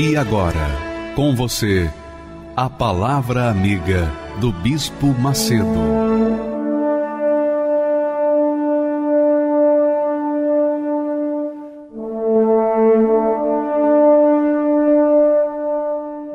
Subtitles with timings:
[0.00, 0.68] E agora,
[1.16, 1.90] com você,
[2.54, 4.08] a Palavra Amiga
[4.40, 5.64] do Bispo Macedo.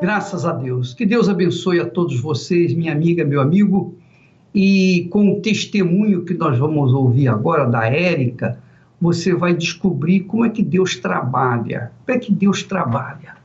[0.02, 0.94] Graças a Deus.
[0.94, 3.96] Que Deus abençoe a todos vocês, minha amiga, meu amigo.
[4.54, 8.60] E com o testemunho que nós vamos ouvir agora da Érica,
[9.00, 11.94] você vai descobrir como é que Deus trabalha.
[12.06, 13.42] Como é que Deus trabalha?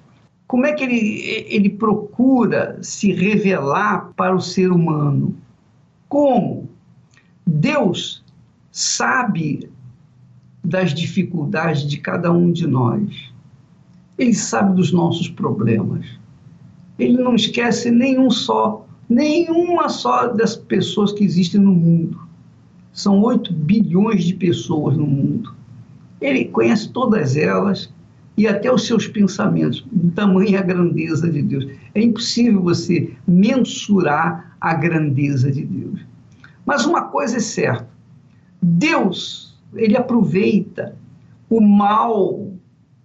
[0.49, 5.37] Como é que ele, ele procura se revelar para o ser humano?
[6.09, 6.71] Como?
[7.47, 8.25] Deus
[8.73, 9.71] sabe
[10.65, 13.31] das dificuldades de cada um de nós.
[14.17, 16.07] Ele sabe dos nossos problemas.
[16.99, 22.19] Ele não esquece nenhum só, nenhuma só das pessoas que existem no mundo.
[22.91, 25.55] São 8 bilhões de pessoas no mundo.
[26.23, 27.93] Ele conhece todas elas
[28.39, 31.67] e até os seus pensamentos, tamanha a grandeza de Deus.
[31.93, 36.07] É impossível você mensurar a grandeza de Deus.
[36.65, 37.89] Mas uma coisa é certa:
[38.63, 40.95] Deus, ele aproveita
[41.51, 42.53] o mal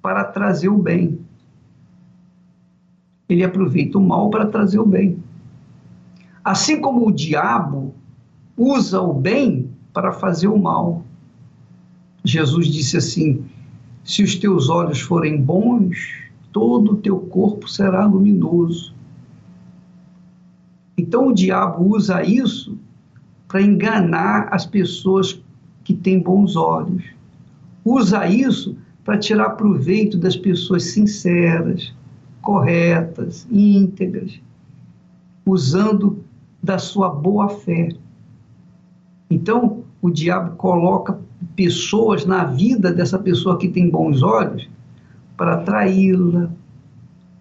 [0.04, 1.18] para trazer o bem.
[3.28, 5.18] Ele aproveita o mal para trazer o bem.
[6.44, 7.96] Assim como o diabo
[8.56, 11.04] usa o bem para fazer o mal.
[12.24, 13.44] Jesus disse assim:
[14.04, 16.14] se os teus olhos forem bons,
[16.52, 18.94] todo o teu corpo será luminoso.
[20.98, 22.78] Então o diabo usa isso
[23.48, 25.42] para enganar as pessoas
[25.84, 27.04] que têm bons olhos.
[27.84, 31.94] Usa isso para tirar proveito das pessoas sinceras,
[32.42, 34.40] corretas, íntegras,
[35.46, 36.24] usando
[36.62, 37.90] da sua boa fé.
[39.30, 41.20] Então, o diabo coloca
[41.56, 44.70] pessoas na vida dessa pessoa que tem bons olhos
[45.36, 46.50] para atraí-la,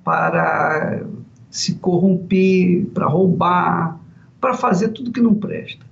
[0.04, 1.04] para
[1.50, 4.00] se corromper, para roubar,
[4.40, 5.84] para fazer tudo que não presta.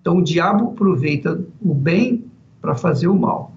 [0.00, 2.24] Então o diabo aproveita o bem
[2.60, 3.52] para fazer o mal.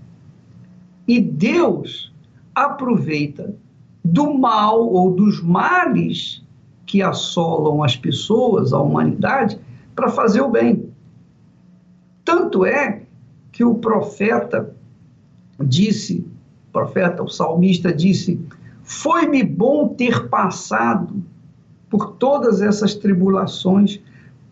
[1.08, 2.14] E Deus
[2.54, 3.56] aproveita
[4.04, 6.44] do mal ou dos males
[6.86, 9.60] que assolam as pessoas, a humanidade,
[9.96, 10.90] para fazer o bem.
[12.24, 13.04] Tanto é
[13.60, 14.74] que o profeta
[15.60, 16.26] disse,
[16.70, 18.40] o profeta, o salmista disse:
[18.84, 21.22] Foi-me bom ter passado
[21.90, 24.00] por todas essas tribulações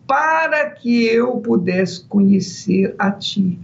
[0.06, 3.58] para que eu pudesse conhecer a ti.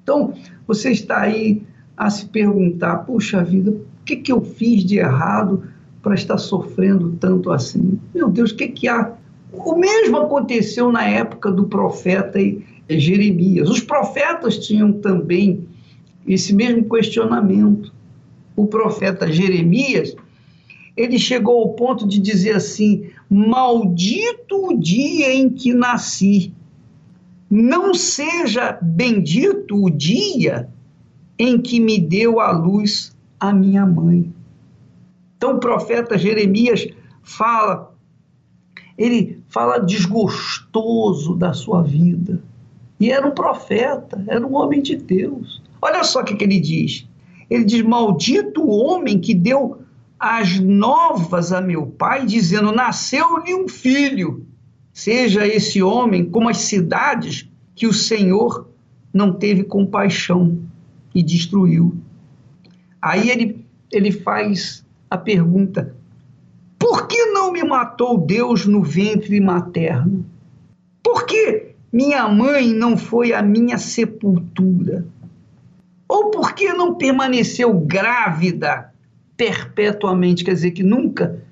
[0.00, 0.32] Então,
[0.64, 1.66] você está aí
[1.96, 5.64] a se perguntar: puxa vida, o que, que eu fiz de errado
[6.00, 7.98] para estar sofrendo tanto assim?
[8.14, 9.12] Meu Deus, o que, que há?
[9.52, 12.38] O mesmo aconteceu na época do profeta
[12.98, 13.68] Jeremias.
[13.68, 15.66] Os profetas tinham também
[16.26, 17.92] esse mesmo questionamento.
[18.56, 20.14] O profeta Jeremias,
[20.96, 26.52] ele chegou ao ponto de dizer assim: Maldito o dia em que nasci,
[27.50, 30.68] não seja bendito o dia
[31.38, 34.32] em que me deu a luz a minha mãe.
[35.36, 36.86] Então o profeta Jeremias
[37.22, 37.94] fala,
[38.98, 42.42] ele fala desgostoso da sua vida.
[43.00, 45.62] E era um profeta, era um homem de Deus.
[45.80, 47.08] Olha só o que, que ele diz.
[47.48, 49.80] Ele diz: Maldito o homem que deu
[50.18, 54.46] as novas a meu pai, dizendo: Nasceu-lhe um filho.
[54.92, 58.68] Seja esse homem como as cidades que o Senhor
[59.14, 60.58] não teve compaixão
[61.14, 61.96] e destruiu.
[63.00, 65.96] Aí ele, ele faz a pergunta:
[66.78, 70.26] Por que não me matou Deus no ventre materno?
[71.02, 75.04] Por que minha mãe não foi a minha sepultura?
[76.08, 78.92] Ou por que não permaneceu grávida
[79.36, 81.42] perpetuamente, quer dizer, que nunca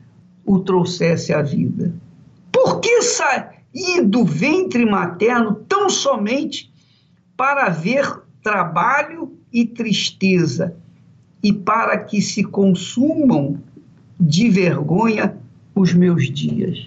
[0.45, 1.93] o trouxesse à vida?
[2.53, 6.73] Por que sair do ventre materno tão somente
[7.37, 10.77] para ver trabalho e tristeza
[11.43, 13.61] e para que se consumam
[14.19, 15.37] de vergonha
[15.75, 16.85] os meus dias?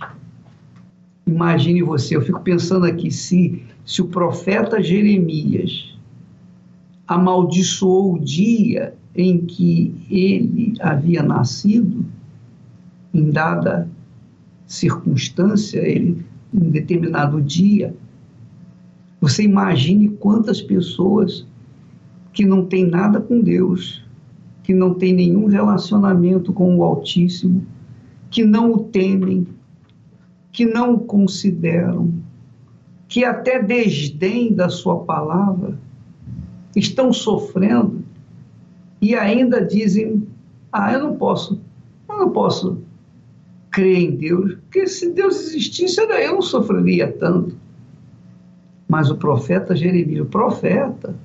[1.31, 5.97] Imagine você, eu fico pensando aqui, se, se o profeta Jeremias
[7.07, 12.05] amaldiçoou o dia em que ele havia nascido,
[13.13, 13.87] em dada
[14.65, 16.23] circunstância, ele,
[16.53, 17.93] em determinado dia.
[19.19, 21.45] Você imagine quantas pessoas
[22.33, 24.03] que não têm nada com Deus,
[24.63, 27.65] que não têm nenhum relacionamento com o Altíssimo,
[28.29, 29.45] que não o temem,
[30.51, 32.13] que não o consideram,
[33.07, 35.77] que até desdém da sua palavra,
[36.75, 38.03] estão sofrendo
[39.01, 40.27] e ainda dizem:
[40.71, 41.59] "Ah, eu não posso,
[42.07, 42.79] eu não posso
[43.69, 47.55] crer em Deus, porque se Deus existisse, eu não sofreria tanto".
[48.87, 51.15] Mas o profeta Jeremias, o profeta,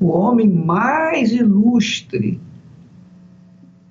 [0.00, 2.40] o homem mais ilustre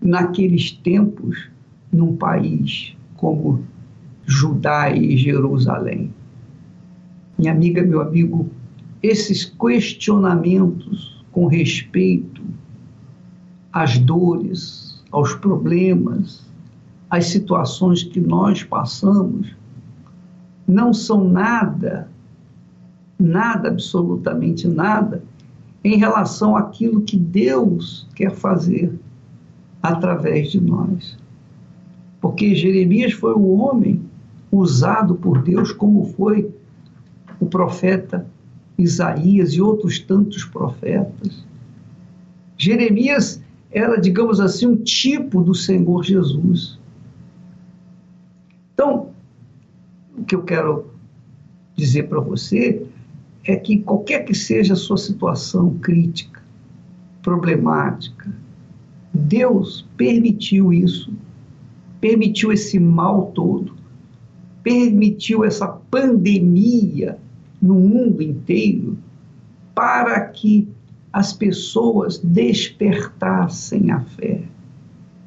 [0.02, 1.50] naqueles tempos
[1.92, 3.64] num país como
[4.26, 6.14] Judá e Jerusalém.
[7.38, 8.50] Minha amiga, meu amigo,
[9.02, 12.42] esses questionamentos com respeito
[13.74, 16.46] às dores, aos problemas,
[17.10, 19.56] às situações que nós passamos,
[20.68, 22.10] não são nada,
[23.20, 25.24] nada, absolutamente nada,
[25.84, 28.94] em relação àquilo que Deus quer fazer
[29.82, 31.18] através de nós.
[32.22, 34.11] Porque Jeremias foi o homem
[34.52, 36.54] usado por Deus, como foi
[37.40, 38.28] o profeta
[38.78, 41.46] Isaías e outros tantos profetas.
[42.58, 46.80] Jeremias era, digamos assim, um tipo do Senhor Jesus.
[48.74, 49.12] Então,
[50.18, 50.92] o que eu quero
[51.76, 52.86] dizer para você
[53.44, 56.42] é que qualquer que seja a sua situação crítica,
[57.22, 58.32] problemática,
[59.14, 61.14] Deus permitiu isso,
[62.00, 63.81] permitiu esse mal todo,
[64.64, 67.18] permitiu essa pandemia
[67.62, 68.98] no mundo inteiro
[69.76, 70.68] para que
[71.14, 74.44] as pessoas despertassem a fé,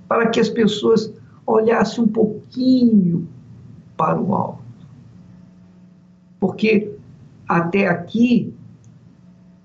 [0.09, 1.13] para que as pessoas
[1.47, 3.29] olhassem um pouquinho
[3.97, 4.63] para o alto.
[6.41, 6.93] Porque
[7.49, 8.53] até aqui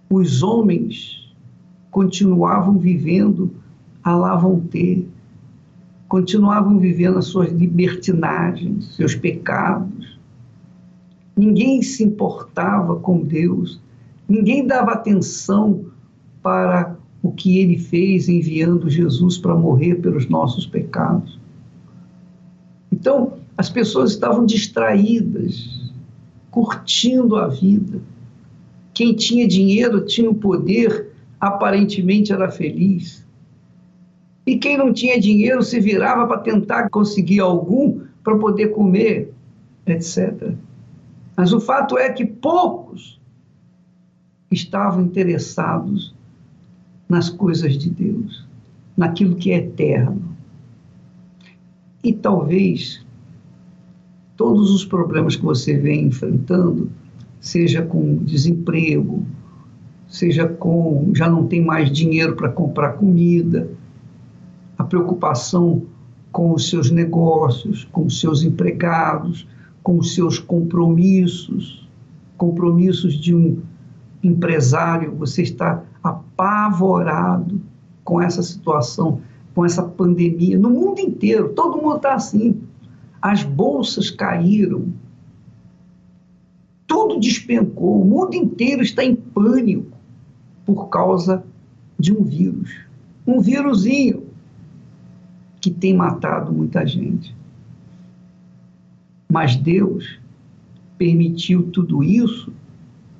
[0.09, 1.33] os homens
[1.91, 3.55] continuavam vivendo
[4.03, 5.07] a lá vão ter,
[6.09, 10.17] continuavam vivendo as suas libertinagens, seus pecados.
[11.37, 13.79] Ninguém se importava com Deus,
[14.27, 15.85] ninguém dava atenção
[16.41, 21.39] para o que ele fez enviando Jesus para morrer pelos nossos pecados.
[22.91, 25.93] Então, as pessoas estavam distraídas,
[26.49, 28.01] curtindo a vida.
[28.95, 33.23] Quem tinha dinheiro tinha o poder, aparentemente era feliz.
[34.49, 39.31] E quem não tinha dinheiro se virava para tentar conseguir algum para poder comer,
[39.85, 40.55] etc.
[41.37, 43.21] Mas o fato é que poucos
[44.49, 46.15] estavam interessados
[47.07, 48.43] nas coisas de Deus,
[48.97, 50.35] naquilo que é eterno.
[52.03, 53.05] E talvez
[54.35, 56.89] todos os problemas que você vem enfrentando,
[57.39, 59.23] seja com desemprego,
[60.07, 63.69] seja com já não tem mais dinheiro para comprar comida,
[64.89, 65.83] preocupação
[66.31, 69.47] com os seus negócios, com os seus empregados,
[69.83, 71.87] com os seus compromissos,
[72.37, 73.61] compromissos de um
[74.23, 77.61] empresário, você está apavorado
[78.03, 79.21] com essa situação,
[79.53, 82.61] com essa pandemia, no mundo inteiro, todo mundo está assim.
[83.21, 84.87] As bolsas caíram,
[86.87, 89.97] tudo despencou, o mundo inteiro está em pânico
[90.65, 91.43] por causa
[91.99, 92.71] de um vírus.
[93.27, 94.28] Um vírusinho
[95.61, 97.35] que tem matado muita gente.
[99.31, 100.19] Mas Deus
[100.97, 102.51] permitiu tudo isso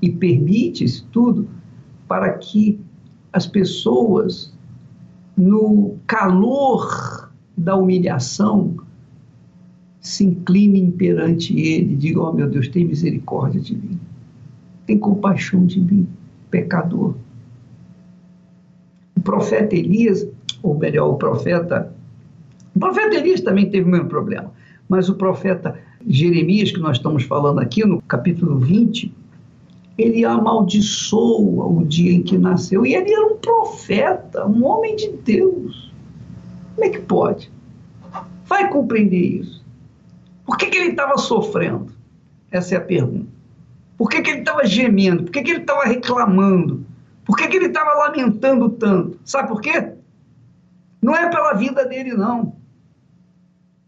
[0.01, 1.47] e permite isso tudo
[2.07, 2.79] para que
[3.31, 4.51] as pessoas,
[5.37, 8.77] no calor da humilhação,
[10.01, 13.99] se inclinem perante Ele e digam: Oh meu Deus, tem misericórdia de mim,
[14.85, 16.07] tem compaixão de mim,
[16.49, 17.15] pecador.
[19.15, 20.25] O profeta Elias,
[20.63, 21.93] ou melhor, o profeta
[22.79, 24.53] o profeta Elias também teve o mesmo problema,
[24.87, 29.13] mas o profeta Jeremias, que nós estamos falando aqui no capítulo 20,
[29.97, 32.85] ele amaldiçoa o dia em que nasceu.
[32.85, 35.91] E ele era um profeta, um homem de Deus.
[36.73, 37.51] Como é que pode?
[38.45, 39.61] Vai compreender isso.
[40.45, 41.91] Por que, que ele estava sofrendo?
[42.49, 43.27] Essa é a pergunta.
[43.97, 45.23] Por que, que ele estava gemendo?
[45.23, 46.85] Por que, que ele estava reclamando?
[47.25, 49.19] Por que, que ele estava lamentando tanto?
[49.25, 49.91] Sabe por quê?
[51.01, 52.57] Não é pela vida dele, não.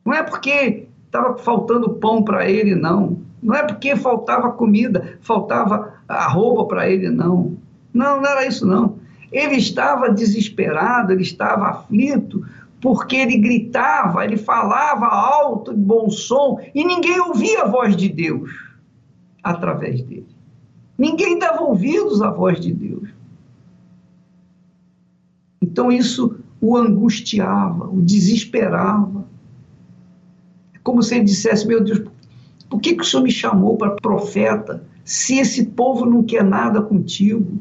[0.06, 3.20] Não é porque estava faltando pão para ele, não.
[3.42, 7.58] Não é porque faltava comida, faltava a roupa para ele, não.
[7.94, 9.00] Não, não era isso, não.
[9.32, 12.46] Ele estava desesperado, ele estava aflito,
[12.80, 18.10] porque ele gritava, ele falava alto, de bom som, e ninguém ouvia a voz de
[18.10, 18.50] Deus
[19.44, 20.28] através dele.
[20.98, 23.10] Ninguém dava ouvidos à voz de Deus.
[25.62, 29.21] Então isso o angustiava, o desesperava.
[30.84, 32.02] Como se ele dissesse: Meu Deus,
[32.70, 36.82] por que, que o Senhor me chamou para profeta se esse povo não quer nada
[36.82, 37.60] contigo?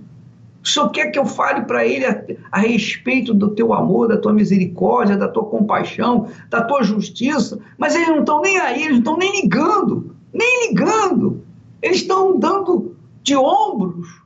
[0.63, 2.23] O Senhor quer que eu fale para ele a,
[2.53, 7.95] a, respeito do teu amor, da tua misericórdia, da tua compaixão, da tua justiça, mas
[7.95, 11.43] eles não estão nem aí, eles não estão nem ligando, nem ligando.
[11.81, 14.21] Eles estão dando de ombros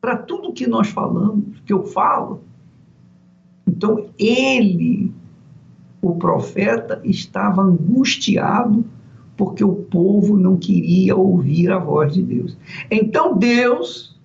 [0.00, 2.42] para tudo que nós falamos, que eu falo.
[3.66, 5.12] Então, ele,
[6.00, 8.84] o profeta, estava angustiado
[9.36, 12.56] porque o povo não queria ouvir a voz de Deus.
[12.90, 14.18] Então, Deus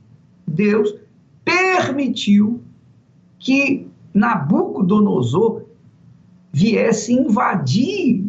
[0.47, 0.95] Deus
[1.43, 2.61] permitiu
[3.39, 5.63] que Nabucodonosor
[6.51, 8.23] viesse invadir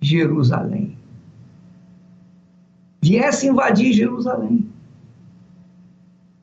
[0.00, 0.96] Jerusalém.
[3.00, 4.68] Viesse invadir Jerusalém.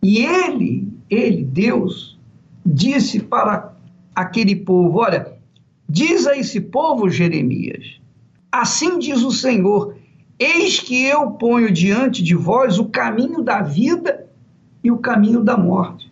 [0.01, 2.17] E ele, ele, Deus,
[2.65, 3.74] disse para
[4.15, 5.33] aquele povo: Olha,
[5.87, 7.99] diz a esse povo, Jeremias,
[8.51, 9.95] assim diz o Senhor:
[10.39, 14.27] Eis que eu ponho diante de vós o caminho da vida
[14.83, 16.11] e o caminho da morte.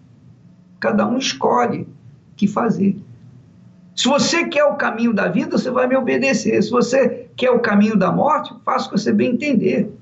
[0.79, 1.87] Cada um escolhe o
[2.35, 2.97] que fazer.
[3.95, 6.61] Se você quer o caminho da vida, você vai me obedecer.
[6.61, 9.93] Se você quer o caminho da morte, faça o que você bem entender.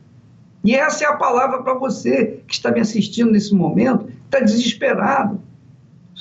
[0.63, 5.41] E essa é a palavra para você que está me assistindo nesse momento, está desesperado.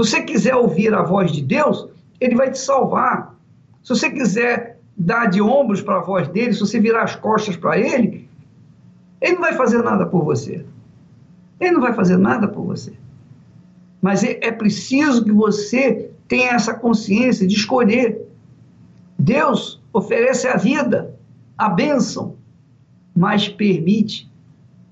[0.00, 1.86] Se você quiser ouvir a voz de Deus,
[2.18, 3.38] ele vai te salvar.
[3.82, 7.54] Se você quiser dar de ombros para a voz dele, se você virar as costas
[7.54, 8.26] para ele,
[9.20, 10.64] ele não vai fazer nada por você.
[11.60, 12.94] Ele não vai fazer nada por você.
[14.00, 18.26] Mas é, é preciso que você tenha essa consciência de escolher.
[19.18, 21.14] Deus oferece a vida,
[21.58, 22.36] a bênção,
[23.14, 24.32] mas permite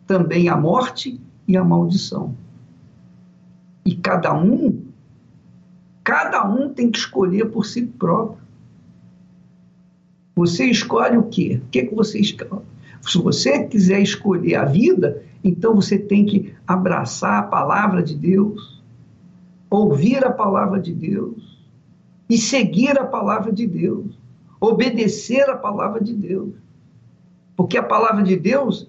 [0.06, 2.34] também a morte e a maldição.
[3.86, 4.77] E cada um,
[6.08, 8.38] cada um tem que escolher por si próprio.
[10.34, 11.60] Você escolhe o quê?
[11.62, 12.62] O que, que você escolhe?
[13.02, 18.82] Se você quiser escolher a vida, então você tem que abraçar a palavra de Deus,
[19.68, 21.68] ouvir a palavra de Deus
[22.30, 24.18] e seguir a palavra de Deus,
[24.58, 26.54] obedecer a palavra de Deus.
[27.54, 28.88] Porque a palavra de Deus,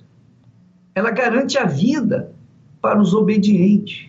[0.96, 2.32] ela garante a vida
[2.82, 4.09] para os obedientes.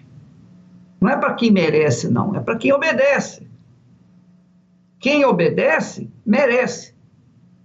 [1.00, 3.49] Não é para quem merece, não, é para quem obedece.
[4.99, 6.95] Quem obedece, merece.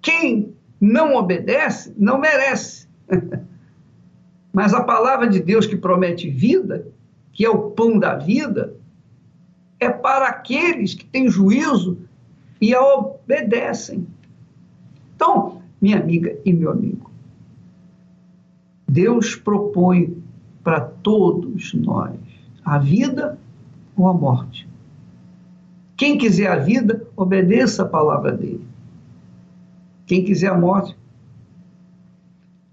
[0.02, 2.88] Quem não obedece, não merece.
[4.54, 6.88] Mas a palavra de Deus que promete vida,
[7.34, 8.78] que é o pão da vida,
[9.82, 11.98] é para aqueles que têm juízo
[12.62, 14.08] e a obedecem.
[15.14, 17.12] Então, minha amiga e meu amigo,
[18.88, 20.24] Deus propõe
[20.64, 22.25] para todos nós
[22.66, 23.38] a vida
[23.96, 24.68] ou a morte.
[25.96, 28.68] Quem quiser a vida, obedeça a palavra dele.
[30.06, 30.98] Quem quiser a morte.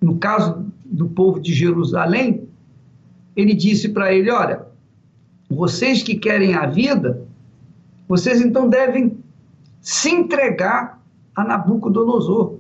[0.01, 2.49] No caso do povo de Jerusalém,
[3.37, 4.67] ele disse para ele: Olha,
[5.49, 7.25] vocês que querem a vida,
[8.09, 9.17] vocês então devem
[9.81, 11.01] se entregar
[11.35, 12.59] a Nabucodonosor.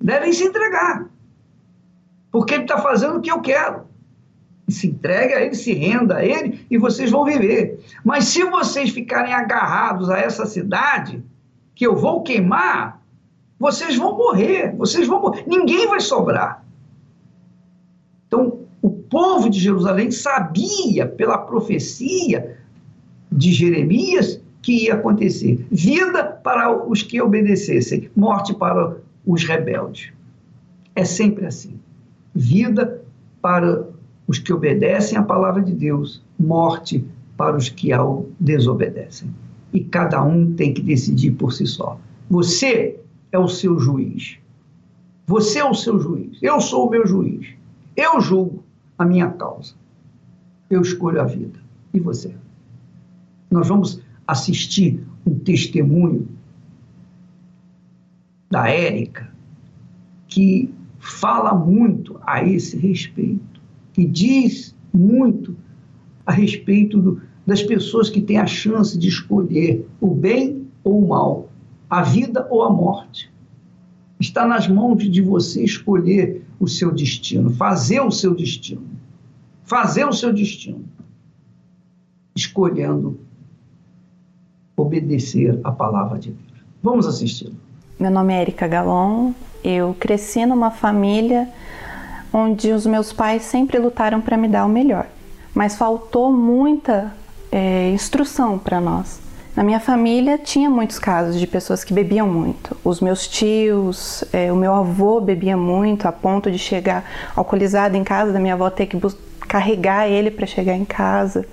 [0.00, 1.08] Devem se entregar.
[2.30, 3.85] Porque ele está fazendo o que eu quero.
[4.68, 7.80] Se entregue a ele, se renda a ele, e vocês vão viver.
[8.04, 11.22] Mas se vocês ficarem agarrados a essa cidade,
[11.74, 13.00] que eu vou queimar,
[13.58, 16.64] vocês vão morrer, vocês vão morrer, ninguém vai sobrar.
[18.26, 22.58] Então, o povo de Jerusalém sabia pela profecia
[23.30, 30.12] de Jeremias que ia acontecer: vida para os que obedecessem, morte para os rebeldes.
[30.94, 31.78] É sempre assim:
[32.34, 33.02] vida
[33.40, 33.86] para
[34.26, 37.04] os que obedecem à palavra de Deus, morte
[37.36, 39.28] para os que ao desobedecem.
[39.72, 41.98] E cada um tem que decidir por si só.
[42.30, 42.98] Você
[43.30, 44.38] é o seu juiz.
[45.26, 46.38] Você é o seu juiz.
[46.40, 47.48] Eu sou o meu juiz.
[47.96, 48.64] Eu julgo
[48.98, 49.74] a minha causa.
[50.70, 51.58] Eu escolho a vida.
[51.92, 52.34] E você?
[53.50, 56.28] Nós vamos assistir um testemunho
[58.50, 59.30] da Érica
[60.26, 63.55] que fala muito a esse respeito,
[63.96, 65.56] que diz muito
[66.26, 71.08] a respeito do, das pessoas que têm a chance de escolher o bem ou o
[71.08, 71.48] mal
[71.88, 73.32] a vida ou a morte.
[74.20, 78.84] Está nas mãos de você escolher o seu destino, fazer o seu destino.
[79.64, 80.84] fazer o seu destino,
[82.36, 83.18] escolhendo
[84.76, 86.64] obedecer a palavra de Deus.
[86.82, 87.56] Vamos assisti-lo.
[87.98, 89.32] Meu nome é Erika Galon,
[89.64, 91.48] eu cresci numa família
[92.36, 95.06] onde os meus pais sempre lutaram para me dar o melhor,
[95.54, 97.10] mas faltou muita
[97.50, 99.18] é, instrução para nós.
[99.56, 102.76] Na minha família tinha muitos casos de pessoas que bebiam muito.
[102.84, 108.04] Os meus tios, é, o meu avô bebia muito a ponto de chegar alcoolizado em
[108.04, 108.98] casa, da minha avó ter que
[109.48, 111.46] carregar ele para chegar em casa.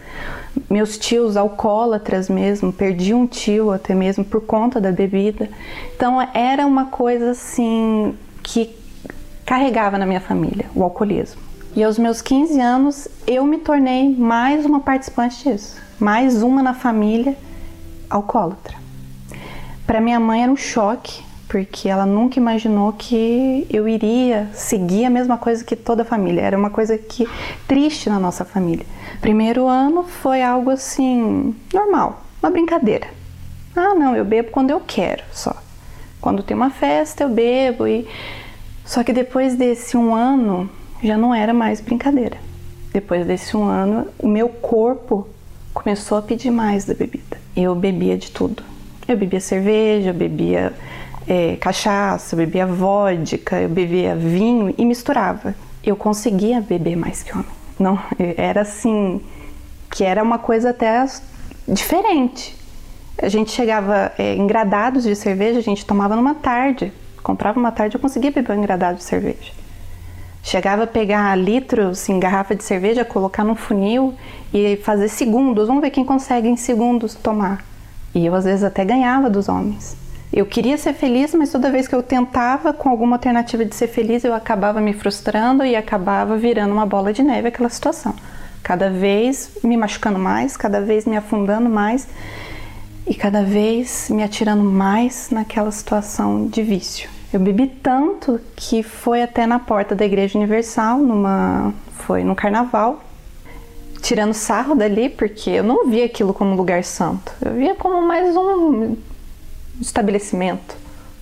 [0.69, 5.47] Meus tios alcoólatras mesmo, perdi um tio até mesmo por conta da bebida.
[5.95, 8.82] Então era uma coisa assim que
[9.45, 11.41] carregava na minha família, o alcoolismo.
[11.75, 16.73] E aos meus 15 anos eu me tornei mais uma participante disso, mais uma na
[16.73, 17.35] família
[18.09, 18.77] alcoólatra.
[19.87, 25.09] Para minha mãe era um choque, porque ela nunca imaginou que eu iria seguir a
[25.09, 26.41] mesma coisa que toda a família.
[26.41, 27.27] Era uma coisa que
[27.67, 28.85] triste na nossa família.
[29.19, 33.07] Primeiro ano foi algo assim normal, uma brincadeira.
[33.75, 35.55] Ah, não, eu bebo quando eu quero, só.
[36.21, 38.07] Quando tem uma festa eu bebo e
[38.85, 40.69] só que depois desse um ano
[41.03, 42.37] já não era mais brincadeira.
[42.93, 45.27] Depois desse um ano, o meu corpo
[45.73, 47.37] começou a pedir mais da bebida.
[47.55, 48.63] Eu bebia de tudo.
[49.07, 50.73] Eu bebia cerveja, eu bebia
[51.27, 55.55] é, cachaça, eu bebia vodka, eu bebia vinho e misturava.
[55.83, 57.45] Eu conseguia beber mais que homem.
[57.79, 57.99] Não,
[58.37, 59.21] era assim,
[59.89, 61.05] que era uma coisa até
[61.67, 62.55] diferente.
[63.21, 66.93] A gente chegava é, em gradados de cerveja, a gente tomava numa tarde.
[67.23, 69.51] Comprava uma tarde, eu conseguia beber um engradado de cerveja.
[70.43, 74.13] Chegava a pegar litros em garrafa de cerveja, colocar no funil
[74.53, 75.67] e fazer segundos.
[75.67, 77.63] Vamos ver quem consegue em segundos tomar.
[78.13, 79.95] E eu às vezes até ganhava dos homens.
[80.33, 83.87] Eu queria ser feliz, mas toda vez que eu tentava com alguma alternativa de ser
[83.87, 88.13] feliz, eu acabava me frustrando e acabava virando uma bola de neve aquela situação.
[88.61, 92.07] Cada vez me machucando mais, cada vez me afundando mais
[93.05, 97.12] e cada vez me atirando mais naquela situação de vício.
[97.33, 103.01] Eu bebi tanto que foi até na porta da Igreja Universal, numa foi no carnaval,
[104.03, 107.33] tirando sarro dali, porque eu não via aquilo como lugar santo.
[107.43, 108.95] Eu via como mais um
[109.81, 110.77] estabelecimento,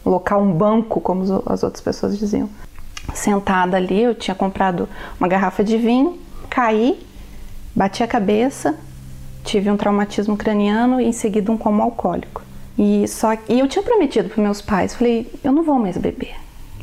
[0.06, 2.50] um local, um banco, como as outras pessoas diziam.
[3.14, 6.20] Sentada ali, eu tinha comprado uma garrafa de vinho,
[6.50, 7.02] caí,
[7.74, 8.76] bati a cabeça,
[9.46, 12.51] tive um traumatismo craniano e em seguida um coma alcoólico.
[12.78, 16.36] E só e eu tinha prometido para meus pais, falei, eu não vou mais beber.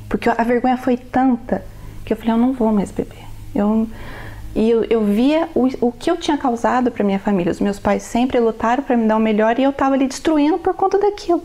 [0.09, 1.65] Porque a vergonha foi tanta
[2.05, 3.25] que eu falei, eu não vou mais beber.
[3.55, 3.89] Eu
[4.55, 7.53] e eu, eu via o, o que eu tinha causado para minha família.
[7.53, 10.59] Os meus pais sempre lutaram para me dar o melhor e eu estava ali destruindo
[10.59, 11.43] por conta daquilo.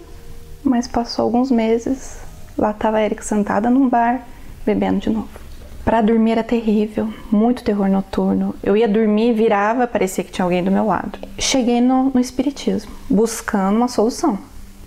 [0.64, 2.20] Mas passou alguns meses,
[2.58, 4.26] lá estava a Erika sentada num bar,
[4.66, 5.43] bebendo de novo.
[5.84, 8.56] Para dormir era terrível, muito terror noturno.
[8.64, 11.20] Eu ia dormir, virava, parecia que tinha alguém do meu lado.
[11.38, 14.40] Cheguei no, no Espiritismo, buscando uma solução,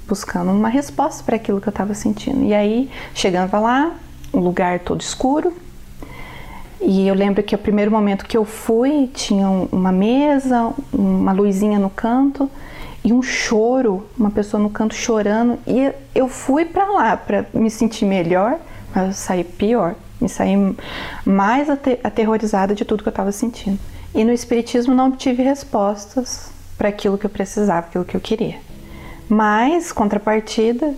[0.08, 2.42] buscando uma resposta para aquilo que eu estava sentindo.
[2.44, 3.94] E aí, chegando lá,
[4.32, 5.52] um lugar todo escuro.
[6.80, 11.78] E eu lembro que o primeiro momento que eu fui, tinha uma mesa, uma luzinha
[11.78, 12.50] no canto
[13.04, 15.58] e um choro, uma pessoa no canto chorando.
[15.66, 18.58] E eu fui para lá para me sentir melhor,
[18.94, 20.56] mas eu saí pior me saí
[21.24, 23.78] mais aterrorizada de tudo que eu estava sentindo.
[24.14, 28.56] E no Espiritismo não obtive respostas para aquilo que eu precisava, aquilo que eu queria.
[29.28, 30.94] Mas, contrapartida,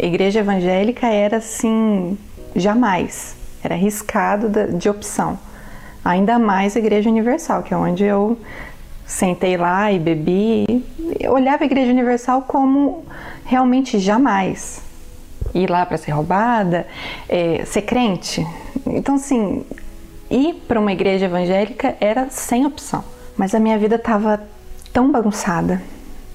[0.00, 2.16] a igreja evangélica era assim,
[2.54, 3.36] jamais.
[3.62, 5.38] Era arriscado de opção.
[6.04, 8.38] Ainda mais a Igreja Universal, que é onde eu
[9.04, 10.84] sentei lá e bebi.
[11.18, 13.04] Eu olhava a Igreja Universal como
[13.44, 14.82] realmente jamais
[15.54, 16.86] ir lá para ser roubada,
[17.28, 18.46] é, ser crente.
[18.86, 19.64] Então, assim,
[20.30, 23.04] ir para uma igreja evangélica era sem opção.
[23.36, 24.40] Mas a minha vida estava
[24.92, 25.82] tão bagunçada,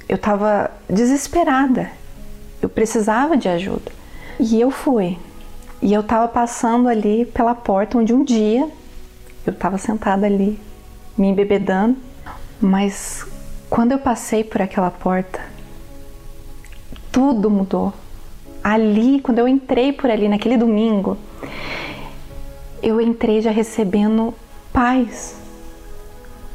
[0.08, 1.92] eu estava desesperada,
[2.62, 3.92] eu precisava de ajuda.
[4.40, 5.18] E eu fui.
[5.82, 8.68] E eu estava passando ali pela porta onde um dia
[9.46, 10.60] eu estava sentada ali,
[11.16, 11.96] me embebedando,
[12.60, 13.26] mas
[13.70, 15.40] quando eu passei por aquela porta,
[17.12, 17.94] tudo mudou
[18.66, 21.16] ali, quando eu entrei por ali naquele domingo,
[22.82, 24.34] eu entrei já recebendo
[24.74, 25.40] paz.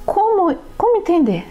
[0.05, 1.47] Como, como entender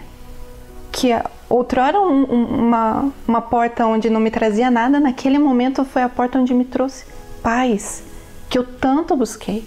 [0.92, 1.08] que
[1.48, 6.38] outrora um, uma, uma porta onde não me trazia nada, naquele momento foi a porta
[6.38, 7.06] onde me trouxe
[7.42, 8.02] paz,
[8.50, 9.64] que eu tanto busquei.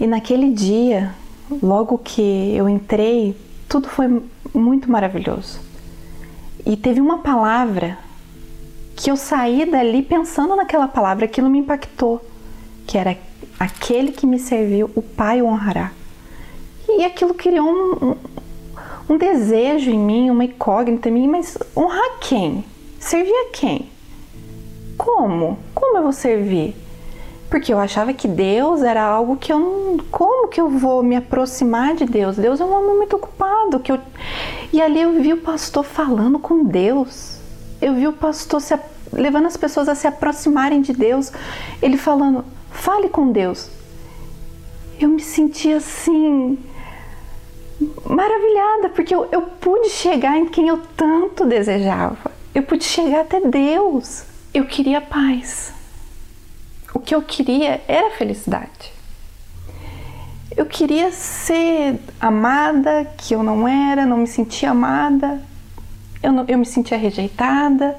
[0.00, 1.14] E naquele dia,
[1.62, 3.36] logo que eu entrei,
[3.68, 4.22] tudo foi
[4.54, 5.60] muito maravilhoso.
[6.64, 7.98] E teve uma palavra
[9.02, 12.24] que eu saí dali pensando naquela palavra, aquilo me impactou,
[12.86, 13.18] que era
[13.58, 15.90] aquele que me serviu, o Pai o honrará.
[16.88, 18.16] E aquilo criou um, um,
[19.10, 22.64] um desejo em mim, uma incógnita em mim, mas honrar quem?
[23.00, 23.90] Servir a quem?
[24.96, 25.58] Como?
[25.74, 26.76] Como eu vou servir?
[27.50, 29.98] Porque eu achava que Deus era algo que eu não.
[30.12, 32.36] Como que eu vou me aproximar de Deus?
[32.36, 33.80] Deus é um homem muito ocupado.
[33.80, 33.98] Que eu,
[34.72, 37.41] e ali eu vi o pastor falando com Deus.
[37.82, 38.78] Eu vi o pastor se,
[39.12, 41.32] levando as pessoas a se aproximarem de Deus.
[41.82, 43.68] Ele falando: fale com Deus.
[45.00, 46.56] Eu me senti assim
[48.06, 52.30] maravilhada, porque eu, eu pude chegar em quem eu tanto desejava.
[52.54, 54.24] Eu pude chegar até Deus.
[54.54, 55.72] Eu queria paz.
[56.94, 58.92] O que eu queria era felicidade.
[60.56, 65.42] Eu queria ser amada, que eu não era, não me sentia amada,
[66.22, 67.96] eu, não, eu me sentia rejeitada.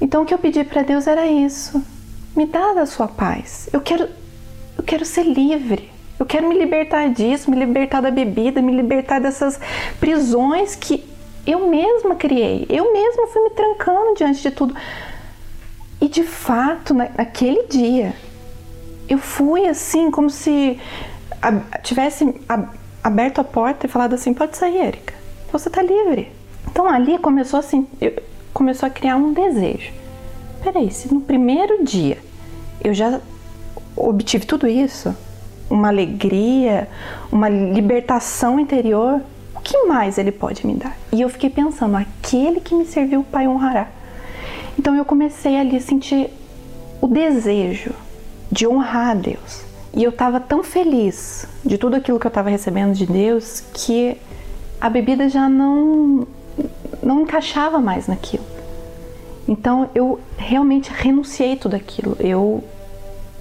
[0.00, 1.82] Então o que eu pedi para Deus era isso:
[2.36, 3.68] me dá da sua paz.
[3.72, 4.08] Eu quero,
[4.76, 5.90] eu quero ser livre.
[6.18, 9.58] Eu quero me libertar disso, me libertar da bebida, me libertar dessas
[9.98, 11.02] prisões que
[11.46, 12.66] eu mesma criei.
[12.68, 14.76] Eu mesma fui me trancando diante de tudo.
[15.98, 18.14] E de fato, naquele dia,
[19.08, 20.78] eu fui assim, como se
[21.82, 22.34] tivesse
[23.02, 25.14] aberto a porta e falado assim: pode sair, Erika,
[25.50, 26.39] você está livre.
[26.70, 27.86] Então ali começou assim,
[28.52, 29.92] começou a criar um desejo.
[30.62, 32.18] Peraí, se no primeiro dia
[32.82, 33.20] eu já
[33.96, 35.14] obtive tudo isso,
[35.68, 36.88] uma alegria,
[37.30, 39.20] uma libertação interior,
[39.54, 40.96] o que mais ele pode me dar?
[41.12, 43.88] E eu fiquei pensando, aquele que me serviu, o Pai honrará.
[44.78, 46.30] Então eu comecei ali a sentir
[47.00, 47.92] o desejo
[48.50, 49.62] de honrar a Deus.
[49.94, 54.16] E eu estava tão feliz de tudo aquilo que eu estava recebendo de Deus que
[54.80, 56.26] a bebida já não
[57.02, 58.44] não encaixava mais naquilo.
[59.48, 62.16] Então eu realmente renunciei tudo aquilo.
[62.20, 62.62] Eu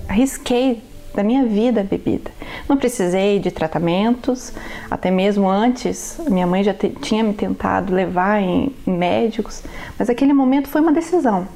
[0.08, 0.82] arrisquei
[1.14, 2.32] da minha vida a bebida.
[2.68, 4.54] Não precisei de tratamentos,
[4.90, 9.64] até mesmo antes, minha mãe já tinha me tentado levar em, em médicos,
[9.98, 11.48] mas aquele momento foi uma decisão.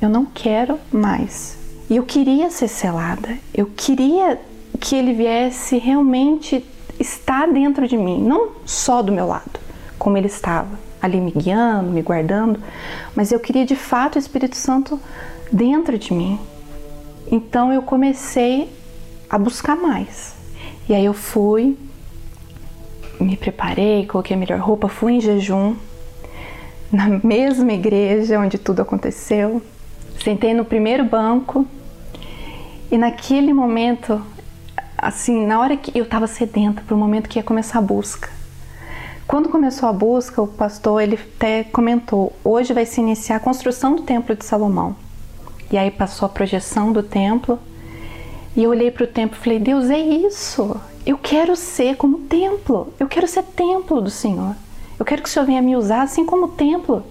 [0.00, 1.58] Eu não quero mais.
[1.88, 4.40] E eu queria ser selada, eu queria
[4.80, 6.64] que ele viesse realmente
[6.98, 9.60] estar dentro de mim, não só do meu lado,
[10.02, 12.58] como ele estava, ali me guiando, me guardando,
[13.14, 14.98] mas eu queria de fato o Espírito Santo
[15.52, 16.40] dentro de mim.
[17.30, 18.68] Então eu comecei
[19.30, 20.34] a buscar mais.
[20.88, 21.78] E aí eu fui,
[23.20, 25.76] me preparei, coloquei a melhor roupa, fui em jejum
[26.90, 29.62] na mesma igreja onde tudo aconteceu.
[30.20, 31.64] Sentei no primeiro banco
[32.90, 34.20] e naquele momento,
[34.98, 38.41] assim, na hora que eu estava sedenta para o momento que ia começar a busca.
[39.26, 43.96] Quando começou a busca, o pastor ele até comentou: hoje vai se iniciar a construção
[43.96, 44.96] do templo de Salomão.
[45.70, 47.58] E aí passou a projeção do templo
[48.54, 50.76] e eu olhei para o templo e falei: Deus, é isso.
[51.06, 52.92] Eu quero ser como templo.
[52.98, 54.54] Eu quero ser templo do Senhor.
[54.98, 57.02] Eu quero que o Senhor venha me usar assim como templo.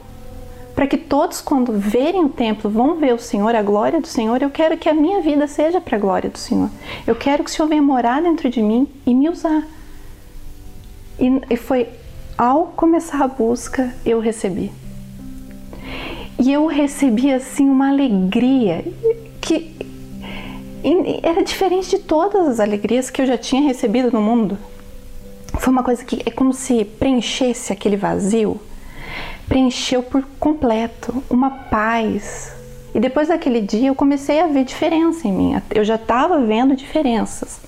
[0.75, 4.41] Para que todos, quando verem o templo, vão ver o Senhor, a glória do Senhor.
[4.41, 6.69] Eu quero que a minha vida seja para a glória do Senhor.
[7.05, 9.67] Eu quero que o Senhor venha morar dentro de mim e me usar.
[11.19, 11.89] E, e foi
[12.41, 14.71] ao começar a busca, eu recebi.
[16.39, 18.83] E eu recebi assim uma alegria
[19.39, 19.75] que
[21.21, 24.57] era diferente de todas as alegrias que eu já tinha recebido no mundo.
[25.59, 28.59] Foi uma coisa que é como se preenchesse aquele vazio,
[29.47, 32.51] preencheu por completo, uma paz.
[32.95, 35.61] E depois daquele dia eu comecei a ver diferença em mim.
[35.69, 37.59] Eu já estava vendo diferenças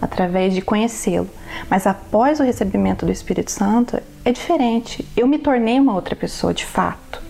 [0.00, 1.28] através de conhecê-lo.
[1.68, 5.06] Mas após o recebimento do Espírito Santo é diferente.
[5.16, 7.22] Eu me tornei uma outra pessoa de fato.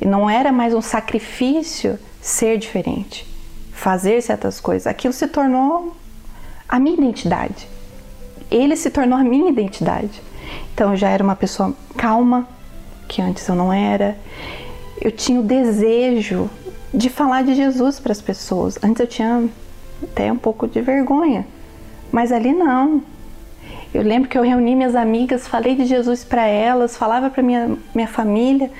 [0.00, 3.36] E não era mais um sacrifício ser diferente
[3.76, 5.94] fazer certas coisas, aquilo se tornou
[6.66, 7.68] a minha identidade.
[8.50, 10.22] Ele se tornou a minha identidade.
[10.72, 12.48] Então eu já era uma pessoa calma,
[13.06, 14.16] que antes eu não era.
[15.00, 16.48] Eu tinha o desejo
[16.92, 18.78] de falar de Jesus para as pessoas.
[18.82, 19.46] Antes eu tinha
[20.02, 21.46] até um pouco de vergonha,
[22.16, 23.02] mas ali não.
[23.92, 27.76] Eu lembro que eu reuni minhas amigas, falei de Jesus para elas, falava para minha,
[27.94, 28.70] minha família,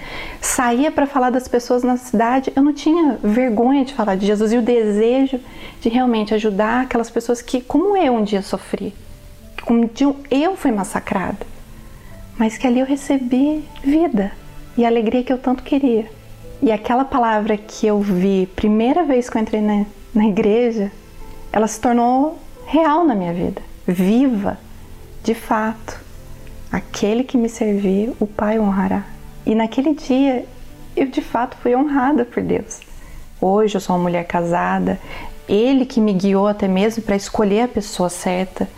[0.41, 2.51] saía para falar das pessoas na cidade.
[2.57, 5.39] Eu não tinha vergonha de falar de Jesus e o desejo
[5.83, 8.95] de realmente ajudar aquelas pessoas que, como eu um dia sofri,
[9.67, 11.47] como um dia eu fui massacrada,
[12.39, 14.33] mas que ali eu recebi vida
[14.79, 16.07] e a alegria que eu tanto queria.
[16.63, 20.91] E aquela palavra que eu vi primeira vez que eu entrei na, na igreja,
[21.53, 24.59] ela se tornou real na minha vida, viva
[25.27, 25.99] de fato,
[26.71, 29.05] aquele que me servir, o Pai honrará.
[29.45, 30.47] E naquele dia,
[30.97, 32.81] eu de fato fui honrada por Deus.
[33.41, 35.01] Hoje eu sou uma mulher casada,
[35.49, 38.69] Ele que me guiou até mesmo para escolher a pessoa certa.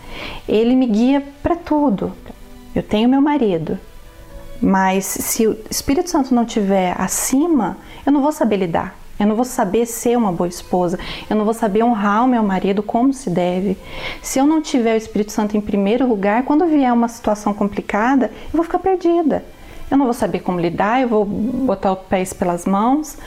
[0.47, 2.13] Ele me guia para tudo.
[2.73, 3.77] Eu tenho meu marido,
[4.61, 8.98] mas se o Espírito Santo não estiver acima, eu não vou saber lidar.
[9.19, 10.97] Eu não vou saber ser uma boa esposa.
[11.29, 13.77] Eu não vou saber honrar o meu marido como se deve.
[14.21, 18.27] Se eu não tiver o Espírito Santo em primeiro lugar, quando vier uma situação complicada,
[18.27, 19.43] eu vou ficar perdida.
[19.91, 23.17] Eu não vou saber como lidar, eu vou botar os pés pelas mãos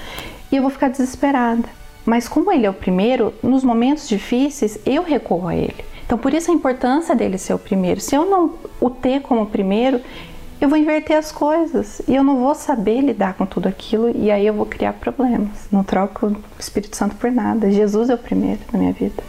[0.51, 1.69] e eu vou ficar desesperada.
[2.07, 5.85] Mas como ele é o primeiro, nos momentos difíceis eu recorro a ele.
[6.07, 8.01] Então por isso a importância dele ser o primeiro.
[8.01, 10.01] Se eu não o ter como primeiro,
[10.63, 14.31] eu vou inverter as coisas e eu não vou saber lidar com tudo aquilo e
[14.31, 15.67] aí eu vou criar problemas.
[15.73, 17.69] Não troco o Espírito Santo por nada.
[17.69, 19.21] Jesus é o primeiro na minha vida.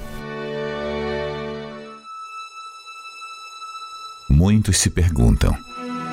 [4.29, 5.57] Muitos se perguntam: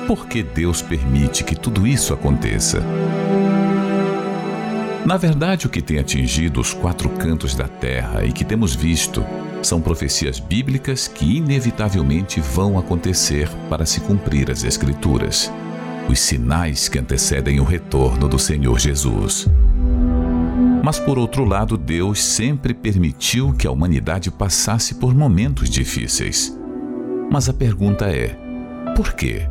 [0.07, 2.83] por que Deus permite que tudo isso aconteça?
[5.05, 9.23] Na verdade, o que tem atingido os quatro cantos da terra e que temos visto
[9.61, 15.51] são profecias bíblicas que inevitavelmente vão acontecer para se cumprir as Escrituras,
[16.09, 19.47] os sinais que antecedem o retorno do Senhor Jesus.
[20.83, 26.57] Mas por outro lado, Deus sempre permitiu que a humanidade passasse por momentos difíceis.
[27.31, 28.35] Mas a pergunta é:
[28.95, 29.47] por quê?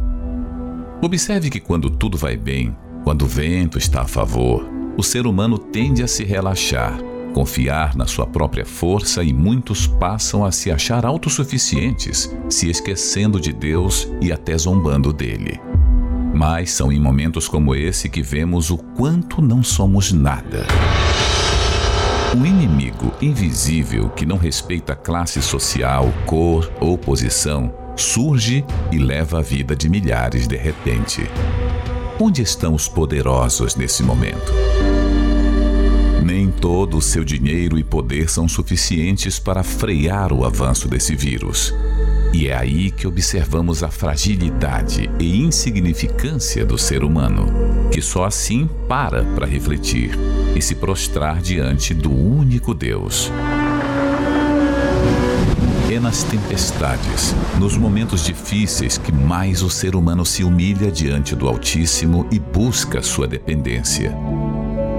[1.01, 5.57] Observe que quando tudo vai bem, quando o vento está a favor, o ser humano
[5.57, 6.99] tende a se relaxar
[7.31, 13.53] confiar na sua própria força e muitos passam a se achar autossuficientes, se esquecendo de
[13.53, 15.61] Deus e até zombando dele.
[16.35, 20.67] Mas são em momentos como esse que vemos o quanto não somos nada.
[22.41, 29.43] O inimigo invisível que não respeita classe social, cor ou posição surge e leva a
[29.43, 31.29] vida de milhares de repente.
[32.19, 34.53] Onde estão os poderosos nesse momento?
[36.61, 41.75] Todo o seu dinheiro e poder são suficientes para frear o avanço desse vírus.
[42.35, 47.47] E é aí que observamos a fragilidade e insignificância do ser humano,
[47.91, 50.11] que só assim para para refletir
[50.55, 53.33] e se prostrar diante do único Deus.
[55.91, 61.49] É nas tempestades, nos momentos difíceis, que mais o ser humano se humilha diante do
[61.49, 64.15] Altíssimo e busca sua dependência.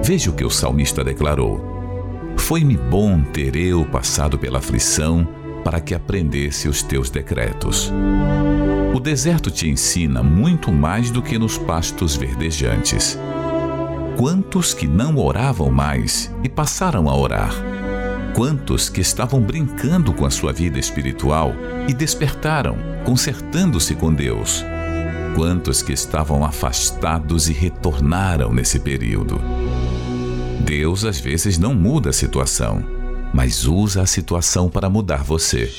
[0.03, 1.61] Veja o que o salmista declarou:
[2.37, 5.27] Foi-me bom ter eu passado pela aflição
[5.63, 7.91] para que aprendesse os teus decretos.
[8.93, 13.17] O deserto te ensina muito mais do que nos pastos verdejantes.
[14.17, 17.53] Quantos que não oravam mais e passaram a orar?
[18.35, 21.53] Quantos que estavam brincando com a sua vida espiritual
[21.87, 24.63] e despertaram, consertando-se com Deus?
[25.35, 29.39] Quantos que estavam afastados e retornaram nesse período?
[30.61, 32.83] Deus às vezes não muda a situação,
[33.33, 35.71] mas usa a situação para mudar você.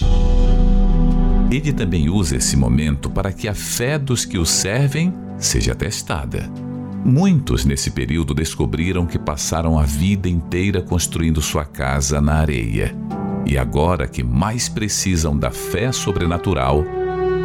[1.51, 6.51] Ele também usa esse momento para que a fé dos que o servem seja testada.
[7.05, 12.95] Muitos nesse período descobriram que passaram a vida inteira construindo sua casa na areia.
[13.45, 16.85] E agora que mais precisam da fé sobrenatural,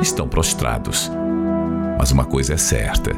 [0.01, 1.11] estão prostrados.
[1.97, 3.11] Mas uma coisa é certa: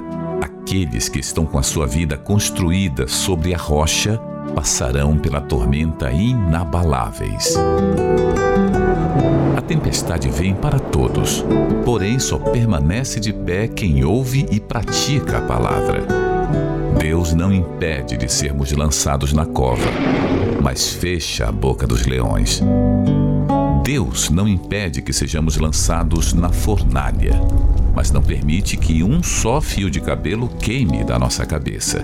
[0.69, 4.19] aqueles que estão com a sua vida construída sobre a rocha
[4.53, 7.55] passarão pela tormenta inabaláveis.
[9.57, 11.43] A tempestade vem para todos,
[11.83, 16.05] porém só permanece de pé quem ouve e pratica a palavra.
[16.99, 19.89] Deus não impede de sermos lançados na cova,
[20.61, 22.61] mas fecha a boca dos leões.
[23.83, 27.41] Deus não impede que sejamos lançados na fornalha,
[27.93, 32.03] mas não permite que um só fio de cabelo queime da nossa cabeça.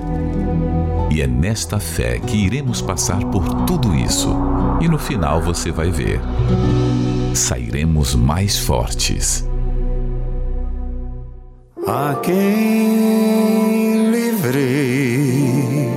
[1.11, 4.35] E é nesta fé que iremos passar por tudo isso,
[4.81, 6.19] e no final você vai ver.
[7.33, 9.47] Sairemos mais fortes.
[11.87, 15.89] A quem livrei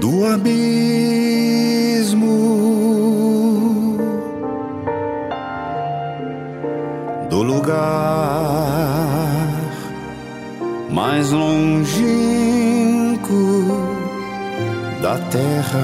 [0.00, 1.44] do abismo
[7.34, 7.74] do lugar
[10.88, 12.06] mais longínquo
[15.02, 15.80] da terra.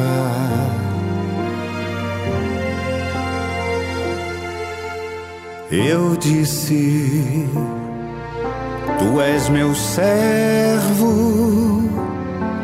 [5.73, 7.49] Eu disse:
[9.01, 11.11] Tu és meu servo,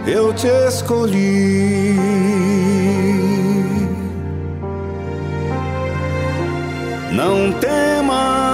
[0.07, 1.97] eu te escolhi.
[7.11, 8.46] Não temas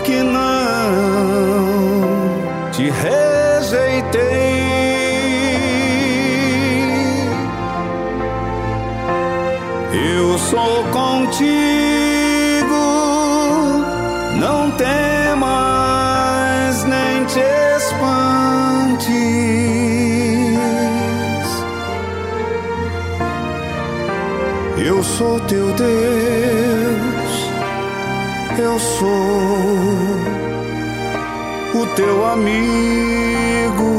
[0.00, 0.42] que não
[2.72, 4.22] te rejeitei.
[9.92, 11.44] Eu sou contigo,
[14.40, 15.54] não temas
[16.84, 17.40] nem te
[17.76, 19.12] espantes.
[24.78, 27.50] Eu sou teu Deus,
[28.58, 29.61] eu sou
[31.94, 33.92] teu amigo.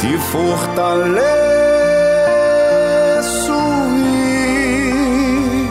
[0.00, 1.24] Te fortaleço
[4.06, 5.68] e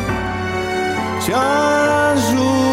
[1.23, 2.63] te ajudo.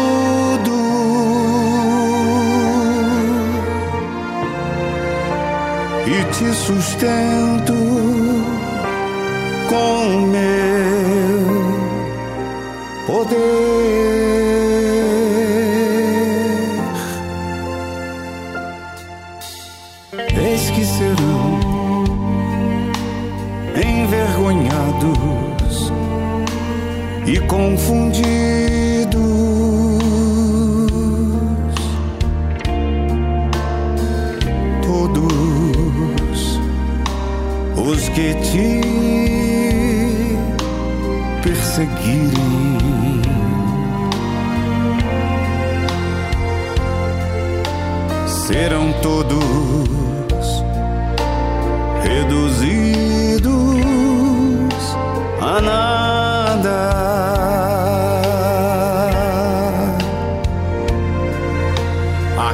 [6.07, 7.60] E te sustento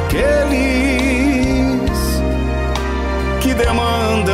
[0.07, 1.91] Aqueles
[3.41, 4.31] que demandam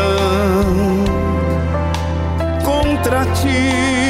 [2.63, 4.03] contra ti.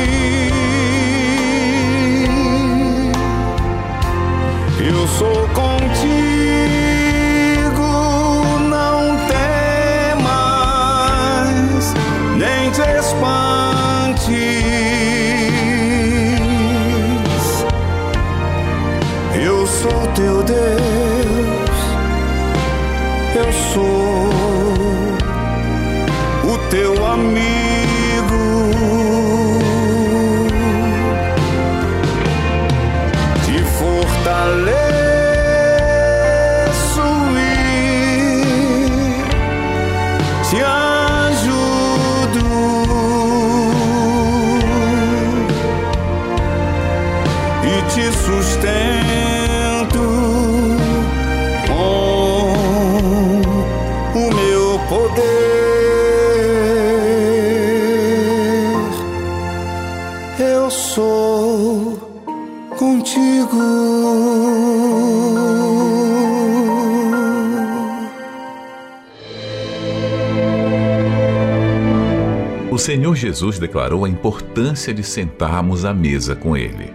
[73.13, 76.91] O Senhor Jesus declarou a importância de sentarmos à mesa com Ele.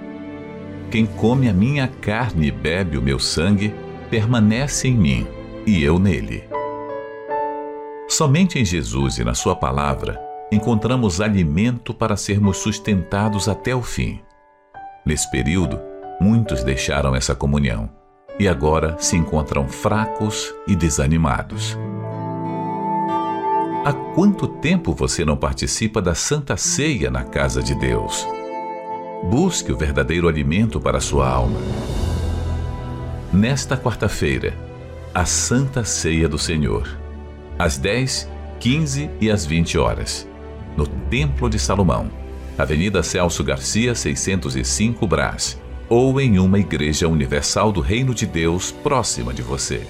[0.90, 3.72] Quem come a minha carne e bebe o meu sangue,
[4.10, 5.26] permanece em mim
[5.64, 6.42] e eu nele.
[8.08, 14.20] Somente em Jesus e na Sua palavra encontramos alimento para sermos sustentados até o fim.
[15.06, 15.78] Nesse período,
[16.20, 17.88] muitos deixaram essa comunhão
[18.40, 21.78] e agora se encontram fracos e desanimados.
[23.88, 28.28] Há quanto tempo você não participa da Santa Ceia na casa de Deus?
[29.30, 31.58] Busque o verdadeiro alimento para a sua alma.
[33.32, 34.54] Nesta quarta-feira,
[35.14, 36.86] a Santa Ceia do Senhor,
[37.58, 40.28] às 10, 15 e às 20 horas,
[40.76, 42.10] no Templo de Salomão,
[42.58, 49.32] Avenida Celso Garcia, 605 Brás, ou em uma igreja universal do Reino de Deus próxima
[49.32, 49.86] de você.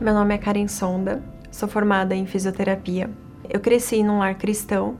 [0.00, 3.08] Meu nome é Karen Sonda, sou formada em fisioterapia.
[3.48, 4.96] Eu cresci num lar cristão,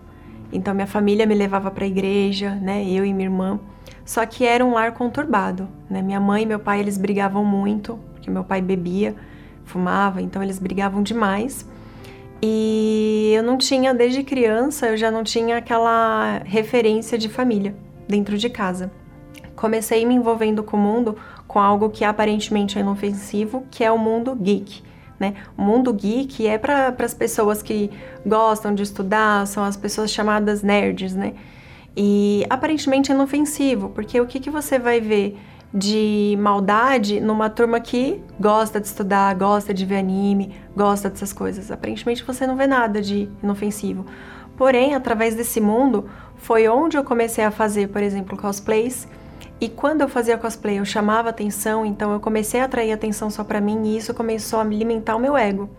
[0.52, 3.58] então minha família me levava para a igreja, né, eu e minha irmã.
[4.04, 6.00] Só que era um lar conturbado, né?
[6.00, 9.16] Minha mãe e meu pai eles brigavam muito, porque meu pai bebia,
[9.64, 11.66] fumava, então eles brigavam demais.
[12.40, 17.74] E eu não tinha desde criança, eu já não tinha aquela referência de família
[18.06, 18.92] dentro de casa.
[19.56, 21.16] Comecei me envolvendo com o mundo
[21.48, 24.93] com algo que aparentemente é inofensivo, que é o mundo geek.
[25.18, 25.34] Né?
[25.56, 27.90] O mundo geek é para as pessoas que
[28.26, 31.34] gostam de estudar, são as pessoas chamadas nerds, né?
[31.96, 35.38] E aparentemente é inofensivo, porque o que, que você vai ver
[35.72, 41.70] de maldade numa turma que gosta de estudar, gosta de ver anime, gosta dessas coisas?
[41.70, 44.04] Aparentemente você não vê nada de inofensivo.
[44.56, 49.08] Porém, através desse mundo, foi onde eu comecei a fazer, por exemplo, cosplays.
[49.64, 53.42] E quando eu fazia cosplay, eu chamava atenção, então eu comecei a atrair atenção só
[53.42, 55.70] para mim e isso começou a alimentar o meu ego.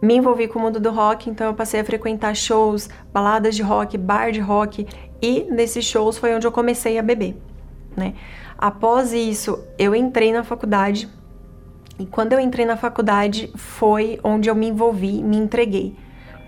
[0.00, 3.62] me envolvi com o mundo do rock, então eu passei a frequentar shows, baladas de
[3.62, 4.86] rock, bar de rock,
[5.20, 7.36] e nesses shows foi onde eu comecei a beber,
[7.94, 8.14] né?
[8.56, 11.06] Após isso, eu entrei na faculdade,
[11.98, 15.94] e quando eu entrei na faculdade foi onde eu me envolvi, me entreguei.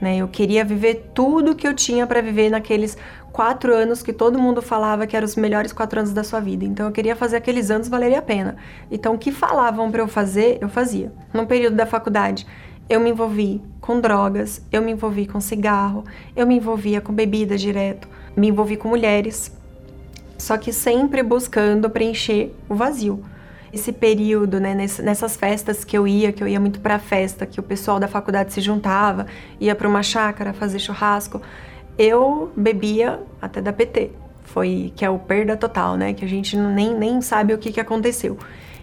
[0.02, 0.16] Né?
[0.16, 2.98] Eu queria viver tudo que eu tinha para viver naqueles
[3.32, 6.64] quatro anos que todo mundo falava que eram os melhores quatro anos da sua vida.
[6.64, 8.56] Então eu queria fazer aqueles anos valer a pena.
[8.90, 11.12] Então o que falavam para eu fazer, eu fazia.
[11.32, 12.44] No período da faculdade,
[12.90, 16.02] eu me envolvi com drogas, eu me envolvi com cigarro,
[16.34, 19.56] eu me envolvia com bebida direto, me envolvi com mulheres,
[20.36, 23.22] só que sempre buscando preencher o vazio.
[23.72, 27.58] Esse período, né, nessas festas que eu ia, que eu ia muito para festa, que
[27.58, 29.26] o pessoal da faculdade se juntava,
[29.58, 31.40] ia para uma chácara fazer churrasco,
[31.98, 34.10] eu bebia até da PT.
[34.44, 36.12] Foi que é o perda total, né?
[36.12, 38.36] Que a gente nem, nem sabe o que, que aconteceu.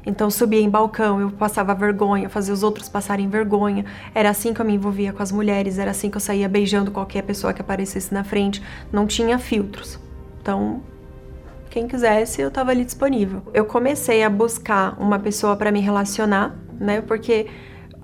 [0.05, 3.85] Então subia em balcão, eu passava vergonha, fazia os outros passarem vergonha.
[4.15, 6.89] Era assim que eu me envolvia com as mulheres, era assim que eu saía beijando
[6.89, 8.63] qualquer pessoa que aparecesse na frente.
[8.91, 9.99] Não tinha filtros.
[10.41, 10.81] Então,
[11.69, 13.43] quem quisesse, eu estava ali disponível.
[13.53, 17.01] Eu comecei a buscar uma pessoa para me relacionar, né?
[17.01, 17.47] Porque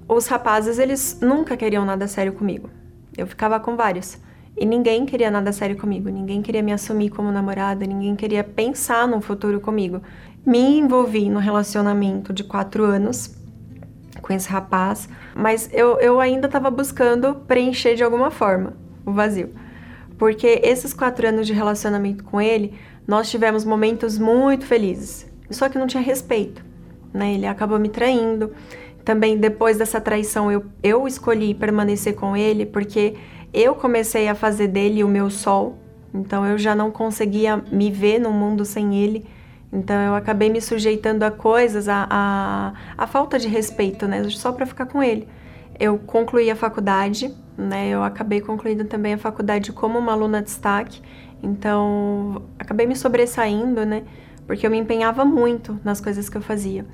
[0.07, 2.70] os rapazes, eles nunca queriam nada sério comigo.
[3.18, 4.18] Eu ficava com vários.
[4.57, 9.05] E ninguém queria nada sério comigo, ninguém queria me assumir como namorada, ninguém queria pensar
[9.05, 10.01] no futuro comigo.
[10.45, 13.36] Me envolvi no relacionamento de quatro anos
[14.22, 18.74] com esse rapaz, mas eu, eu ainda estava buscando preencher de alguma forma
[19.05, 19.53] o vazio.
[20.18, 22.74] Porque esses quatro anos de relacionamento com ele,
[23.08, 26.64] nós tivemos momentos muito felizes, só que não tinha respeito.
[27.14, 27.34] Né?
[27.34, 28.51] Ele acabou me traindo.
[29.03, 33.16] Também depois dessa traição, eu, eu escolhi permanecer com ele porque
[33.53, 35.78] eu comecei a fazer dele o meu sol,
[36.14, 39.26] então eu já não conseguia me ver no mundo sem ele.
[39.72, 44.24] Então eu acabei me sujeitando a coisas, a, a, a falta de respeito, né?
[44.30, 45.28] Só para ficar com ele.
[45.78, 47.89] Eu concluí a faculdade, né?
[47.89, 51.01] Eu acabei concluindo também a faculdade como uma aluna de destaque.
[51.42, 54.04] Então acabei me sobressaindo, né?
[54.48, 56.86] Porque eu me empenhava muito nas coisas que eu fazia.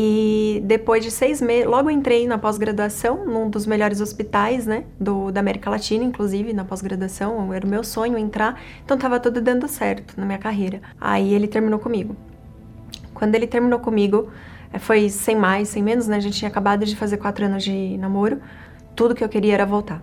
[0.00, 5.32] E depois de seis meses, logo entrei na pós-graduação, num dos melhores hospitais, né, do,
[5.32, 9.66] da América Latina, inclusive, na pós-graduação, era o meu sonho entrar, então tava tudo dando
[9.66, 10.80] certo na minha carreira.
[11.00, 12.14] Aí ele terminou comigo.
[13.12, 14.28] Quando ele terminou comigo,
[14.72, 17.64] eh, foi sem mais, sem menos, né, a gente tinha acabado de fazer quatro anos
[17.64, 18.40] de namoro,
[18.94, 20.00] tudo que eu queria era voltar.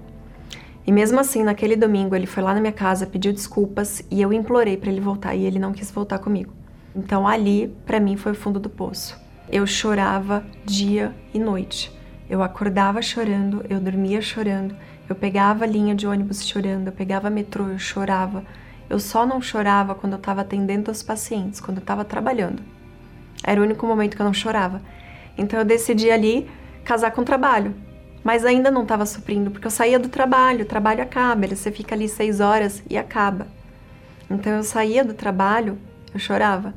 [0.88, 4.32] E mesmo assim, naquele domingo, ele foi lá na minha casa, pediu desculpas e eu
[4.32, 6.54] implorei para ele voltar e ele não quis voltar comigo.
[6.96, 9.20] Então ali, para mim, foi o fundo do poço.
[9.50, 11.92] Eu chorava dia e noite.
[12.30, 14.76] Eu acordava chorando, eu dormia chorando,
[15.08, 18.44] eu pegava a linha de ônibus chorando, eu pegava metrô, eu chorava.
[18.90, 22.62] Eu só não chorava quando eu estava atendendo os pacientes, quando eu estava trabalhando.
[23.44, 24.82] Era o único momento que eu não chorava.
[25.38, 26.50] Então eu decidi ali
[26.84, 27.76] casar com trabalho.
[28.26, 31.94] Mas ainda não estava suprindo, porque eu saía do trabalho, o trabalho acaba, você fica
[31.94, 33.46] ali seis horas e acaba.
[34.28, 35.78] Então eu saía do trabalho,
[36.12, 36.74] eu chorava.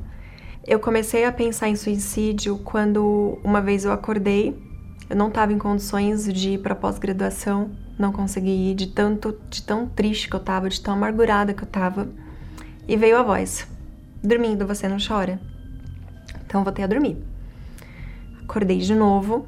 [0.63, 4.55] Eu comecei a pensar em suicídio quando uma vez eu acordei,
[5.09, 9.63] eu não estava em condições de ir para pós-graduação, não consegui ir de tanto, de
[9.63, 12.07] tão triste que eu estava, de tão amargurada que eu estava.
[12.87, 13.67] E veio a voz:
[14.23, 15.39] "Dormindo você não chora".
[16.45, 17.17] Então voltei a dormir.
[18.43, 19.47] Acordei de novo,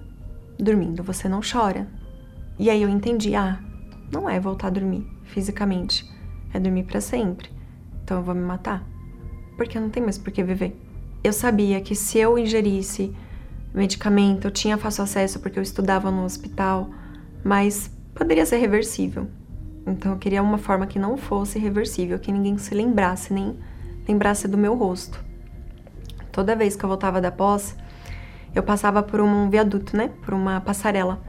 [0.62, 1.88] dormindo você não chora.
[2.60, 3.60] E aí eu entendi, ah,
[4.12, 6.10] não é voltar a dormir fisicamente,
[6.54, 7.50] é dormir para sempre.
[8.04, 8.86] Então eu vou me matar,
[9.58, 10.78] porque eu não tenho mais por que viver
[11.24, 13.14] eu sabia que se eu ingerisse
[13.74, 16.90] medicamento, eu tinha fácil acesso porque eu estudava no hospital,
[17.44, 19.28] mas poderia ser reversível.
[19.86, 23.58] Então eu queria uma forma que não fosse reversível, que ninguém se lembrasse, nem
[24.08, 25.24] lembrasse do meu rosto.
[26.32, 27.76] Toda vez que eu voltava da pós,
[28.54, 30.10] eu passava por um viaduto, né?
[30.24, 31.22] Por uma passarela.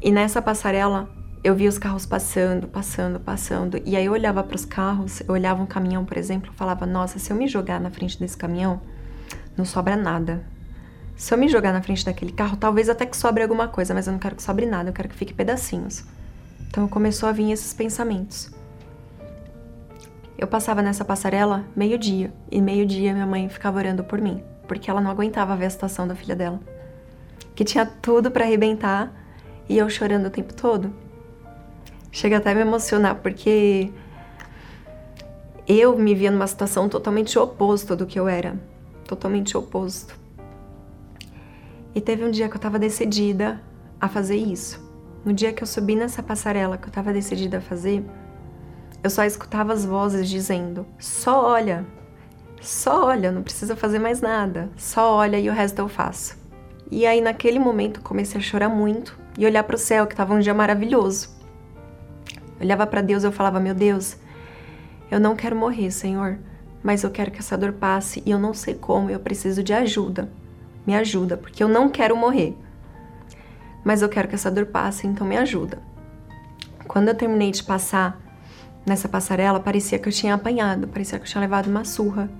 [0.00, 1.08] E nessa passarela
[1.42, 3.80] eu via os carros passando, passando, passando.
[3.84, 6.86] E aí eu olhava para os carros, eu olhava um caminhão, por exemplo, e falava:
[6.86, 8.80] Nossa, se eu me jogar na frente desse caminhão,
[9.56, 10.44] não sobra nada.
[11.16, 14.06] Se eu me jogar na frente daquele carro, talvez até que sobre alguma coisa, mas
[14.06, 16.04] eu não quero que sobre nada, eu quero que fique pedacinhos.
[16.68, 18.50] Então começou a vir esses pensamentos.
[20.36, 25.00] Eu passava nessa passarela meio-dia, e meio-dia minha mãe ficava orando por mim, porque ela
[25.00, 26.60] não aguentava ver a situação da filha dela,
[27.54, 29.12] que tinha tudo para arrebentar
[29.68, 30.92] e eu chorando o tempo todo.
[32.12, 33.90] Chega até a me emocionar, porque
[35.68, 38.56] eu me via numa situação totalmente oposta do que eu era
[39.06, 40.18] totalmente oposto.
[41.94, 43.60] E teve um dia que eu estava decidida
[44.00, 44.84] a fazer isso.
[45.24, 48.04] No dia que eu subi nessa passarela que eu estava decidida a fazer,
[49.02, 51.86] eu só escutava as vozes dizendo: só olha,
[52.60, 56.36] só olha, não precisa fazer mais nada, só olha e o resto eu faço.
[56.90, 60.34] E aí naquele momento comecei a chorar muito e olhar para o céu, que estava
[60.34, 61.30] um dia maravilhoso.
[62.60, 64.16] Olhava para Deus e eu falava: Meu Deus,
[65.10, 66.38] eu não quero morrer, Senhor,
[66.82, 69.72] mas eu quero que essa dor passe e eu não sei como, eu preciso de
[69.72, 70.30] ajuda.
[70.86, 72.56] Me ajuda, porque eu não quero morrer.
[73.84, 75.78] Mas eu quero que essa dor passe, então me ajuda.
[76.86, 78.20] Quando eu terminei de passar
[78.86, 82.30] nessa passarela, parecia que eu tinha apanhado, parecia que eu tinha levado uma surra.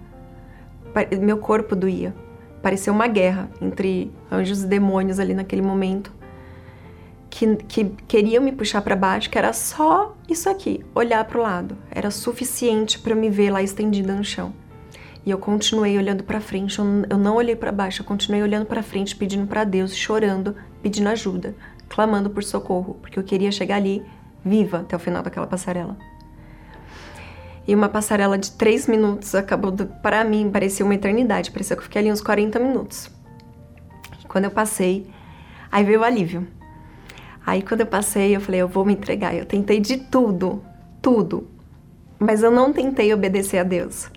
[1.20, 2.14] Meu corpo doía.
[2.62, 6.12] Parecia uma guerra entre anjos e demônios ali naquele momento
[7.36, 11.42] que, que queriam me puxar para baixo, que era só isso aqui, olhar para o
[11.42, 11.76] lado.
[11.90, 14.54] Era suficiente para me ver lá estendida no chão.
[15.24, 18.82] E eu continuei olhando para frente, eu não olhei para baixo, eu continuei olhando para
[18.82, 21.54] frente, pedindo para Deus, chorando, pedindo ajuda,
[21.88, 24.02] clamando por socorro, porque eu queria chegar ali
[24.44, 25.96] viva até o final daquela passarela.
[27.66, 31.84] E uma passarela de três minutos acabou, para mim, parecia uma eternidade, parecia que eu
[31.84, 33.10] fiquei ali uns 40 minutos.
[34.28, 35.06] Quando eu passei,
[35.70, 36.46] aí veio o alívio.
[37.44, 39.34] Aí quando eu passei, eu falei, eu vou me entregar.
[39.34, 40.62] Eu tentei de tudo,
[41.02, 41.48] tudo.
[42.18, 44.10] Mas eu não tentei obedecer a Deus.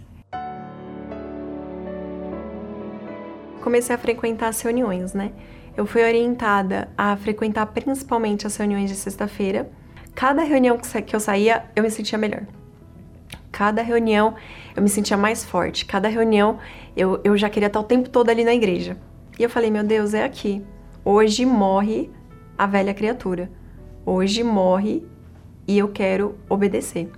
[3.62, 5.32] Comecei a frequentar as reuniões, né?
[5.76, 9.70] Eu fui orientada a frequentar principalmente as reuniões de sexta-feira.
[10.16, 12.44] Cada reunião que eu saía, eu me sentia melhor.
[13.60, 14.36] Cada reunião
[14.74, 15.84] eu me sentia mais forte.
[15.86, 16.60] Cada reunião
[16.96, 18.96] eu, eu já queria estar o tempo todo ali na igreja.
[19.38, 20.64] E eu falei, meu Deus, é aqui.
[21.04, 22.10] Hoje morre
[22.58, 23.52] a velha criatura.
[24.06, 25.06] Hoje morre
[25.68, 27.12] e eu quero obedecer.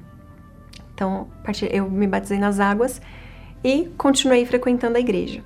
[0.96, 1.28] Então,
[1.70, 3.00] eu me batizei nas águas
[3.64, 5.44] e continuei frequentando a igreja.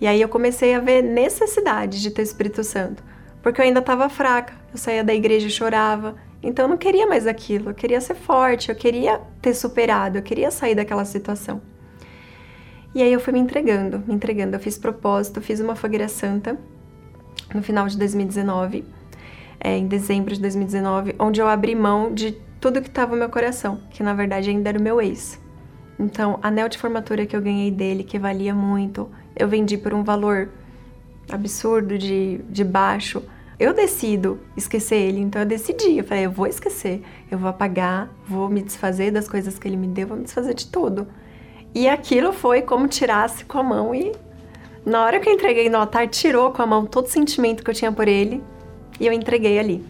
[0.00, 3.04] E aí eu comecei a ver necessidade de ter o Espírito Santo,
[3.42, 4.54] porque eu ainda estava fraca.
[4.72, 6.16] Eu saía da igreja e chorava,
[6.48, 7.70] então eu não queria mais aquilo.
[7.70, 11.60] Eu queria ser forte, eu queria ter superado, eu queria sair daquela situação.
[12.94, 14.56] E aí eu fui me entregando, me entregando.
[14.56, 16.58] Eu fiz propósito, fiz uma fogueira santa
[17.54, 18.84] no final de 2019
[19.60, 23.28] é, em dezembro de 2019, onde eu abri mão de tudo que estava no meu
[23.28, 25.40] coração, que na verdade ainda era o meu ex.
[25.98, 30.04] Então, anel de formatura que eu ganhei dele, que valia muito, eu vendi por um
[30.04, 30.48] valor
[31.30, 33.22] absurdo de, de baixo.
[33.58, 35.98] Eu decido esquecer ele, então eu decidi.
[35.98, 39.76] Eu falei, eu vou esquecer, eu vou apagar, vou me desfazer das coisas que ele
[39.76, 41.08] me deu, vou me desfazer de tudo.
[41.74, 44.12] E aquilo foi como tirasse com a mão e
[44.86, 47.70] na hora que eu entreguei no altar, tirou com a mão todo o sentimento que
[47.70, 48.42] eu tinha por ele
[48.98, 49.84] e eu entreguei ali.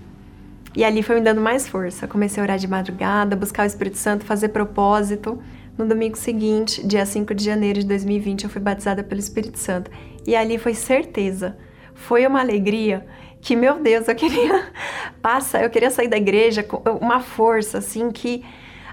[0.74, 2.08] E ali foi me dando mais força.
[2.08, 5.38] Comecei a orar de madrugada, buscar o Espírito Santo, fazer propósito.
[5.76, 9.90] No domingo seguinte, dia 5 de janeiro de 2020, eu fui batizada pelo Espírito Santo.
[10.26, 11.56] E ali foi certeza.
[11.94, 13.06] Foi uma alegria
[13.40, 14.72] que, meu Deus, eu queria
[15.22, 18.44] passar, eu queria sair da igreja com uma força assim que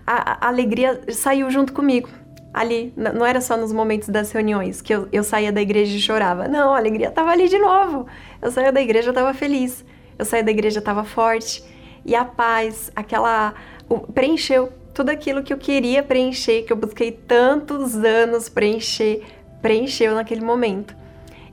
[0.05, 2.09] a, a alegria saiu junto comigo.
[2.53, 5.99] Ali, não era só nos momentos das reuniões que eu, eu saía da igreja e
[5.99, 6.47] chorava.
[6.47, 8.07] Não, a alegria estava ali de novo.
[8.41, 9.83] Eu saía da igreja, eu estava feliz
[10.17, 11.63] eu saí da igreja, estava forte.
[12.05, 13.53] E a paz, aquela.
[14.13, 19.23] preencheu tudo aquilo que eu queria preencher, que eu busquei tantos anos preencher,
[19.61, 20.95] preencheu naquele momento.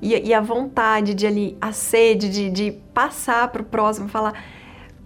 [0.02, 4.34] E, e a vontade de ali, a sede de, de passar para o próximo, falar: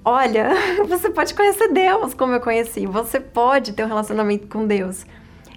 [0.02, 0.48] olha,
[0.88, 5.04] você pode conhecer Deus como eu conheci, você pode ter um relacionamento com Deus.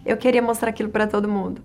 [0.06, 1.62] Eu queria mostrar aquilo para todo mundo.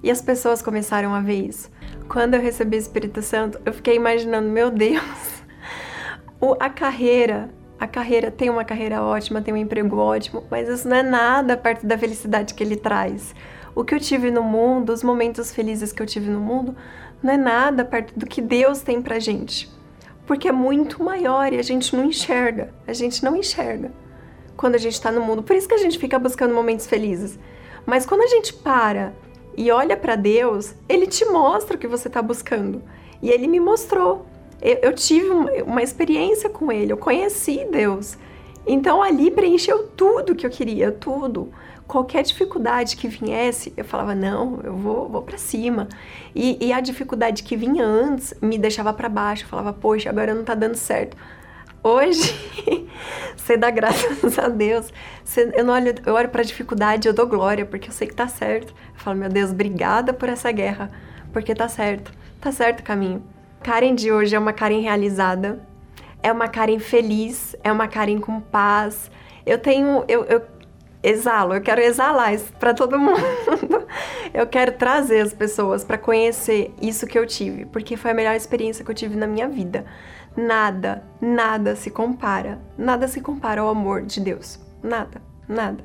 [0.00, 1.68] E as pessoas começaram a ver isso.
[2.08, 5.42] Quando eu recebi o Espírito Santo, eu fiquei imaginando, meu Deus,
[6.60, 7.50] a carreira,
[7.80, 11.56] a carreira tem uma carreira ótima, tem um emprego ótimo, mas isso não é nada
[11.56, 13.34] perto da felicidade que ele traz.
[13.74, 16.76] O que eu tive no mundo, os momentos felizes que eu tive no mundo,
[17.22, 19.70] não é nada perto do que Deus tem pra gente.
[20.26, 22.72] Porque é muito maior e a gente não enxerga.
[22.86, 23.92] A gente não enxerga
[24.56, 25.42] quando a gente está no mundo.
[25.42, 27.38] Por isso que a gente fica buscando momentos felizes.
[27.86, 29.14] Mas quando a gente para
[29.56, 32.82] e olha para Deus, Ele te mostra o que você está buscando.
[33.22, 34.26] E Ele me mostrou
[34.60, 35.28] eu, eu tive
[35.62, 38.18] uma experiência com ele, eu conheci Deus.
[38.66, 41.52] Então ali preencheu tudo que eu queria, tudo.
[41.88, 45.88] Qualquer dificuldade que viesse, eu falava, não, eu vou, vou para cima.
[46.34, 50.34] E, e, a dificuldade que vinha antes me deixava para baixo, eu falava, poxa, agora
[50.34, 51.16] não tá dando certo.
[51.82, 52.34] Hoje,
[53.34, 54.92] você dá graças a Deus.
[55.54, 58.28] Eu não olho, eu olho para dificuldade, eu dou glória, porque eu sei que tá
[58.28, 58.74] certo.
[58.94, 60.90] Eu falo, meu Deus, obrigada por essa guerra,
[61.32, 63.22] porque tá certo, tá certo o caminho.
[63.62, 65.66] Karen de hoje é uma Karen realizada,
[66.22, 69.10] é uma Karen feliz, é uma Karen com paz.
[69.46, 70.42] Eu tenho, eu, eu
[71.02, 73.20] exalo, eu quero exalar isso para todo mundo.
[74.32, 78.34] eu quero trazer as pessoas para conhecer isso que eu tive, porque foi a melhor
[78.34, 79.84] experiência que eu tive na minha vida.
[80.36, 84.60] Nada, nada se compara, nada se compara ao amor de Deus.
[84.82, 85.82] Nada, nada.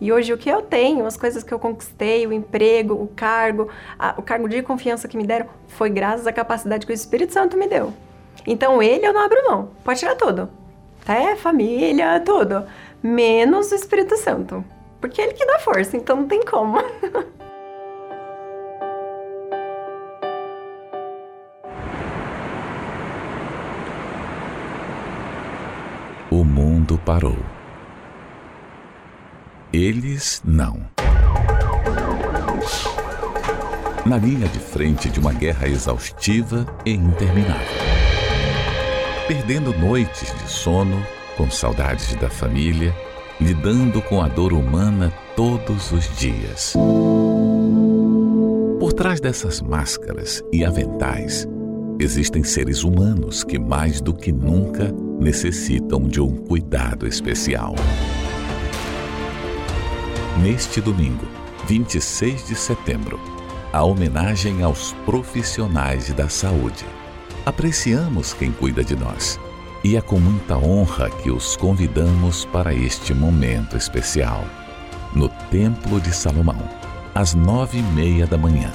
[0.00, 3.68] E hoje o que eu tenho, as coisas que eu conquistei, o emprego, o cargo,
[3.96, 7.32] a, o cargo de confiança que me deram, foi graças à capacidade que o Espírito
[7.32, 7.92] Santo me deu.
[8.44, 9.70] Então ele eu não abro mão.
[9.84, 10.50] Pode tirar tudo.
[11.02, 12.64] Até família, tudo.
[13.02, 14.64] Menos o Espírito Santo.
[15.00, 16.78] Porque é ele que dá força, então não tem como.
[26.30, 27.36] o mundo parou.
[29.72, 30.80] Eles não.
[34.06, 37.66] Na linha de frente de uma guerra exaustiva e interminável.
[39.26, 41.04] Perdendo noites de sono,
[41.36, 42.94] com saudades da família,
[43.40, 46.74] lidando com a dor humana todos os dias.
[48.78, 51.46] Por trás dessas máscaras e aventais,
[51.98, 57.74] existem seres humanos que mais do que nunca necessitam de um cuidado especial.
[60.42, 61.26] Neste domingo,
[61.66, 63.20] 26 de setembro,
[63.72, 66.84] a homenagem aos profissionais da saúde.
[67.46, 69.38] Apreciamos quem cuida de nós
[69.84, 74.44] e é com muita honra que os convidamos para este momento especial,
[75.14, 76.68] no Templo de Salomão,
[77.14, 78.72] às nove e meia da manhã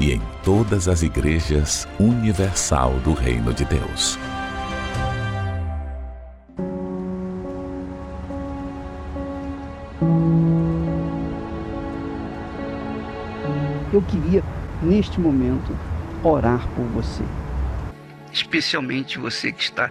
[0.00, 4.18] e em todas as igrejas universal do Reino de Deus.
[13.92, 14.44] Eu queria,
[14.82, 15.74] neste momento,
[16.22, 17.24] orar por você.
[18.32, 19.90] Especialmente você que está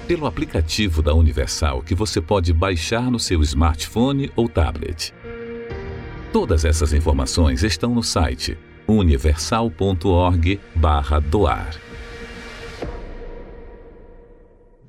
[0.07, 5.13] Pelo aplicativo da Universal que você pode baixar no seu smartphone ou tablet.
[6.33, 8.57] Todas essas informações estão no site
[8.87, 11.79] universal.org/doar.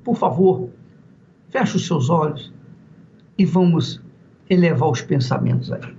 [0.03, 0.71] Por favor,
[1.49, 2.51] feche os seus olhos
[3.37, 4.01] e vamos
[4.49, 5.98] elevar os pensamentos a Ele.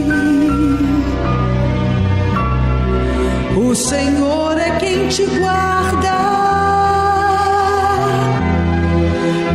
[3.57, 6.11] O Senhor é quem te guarda.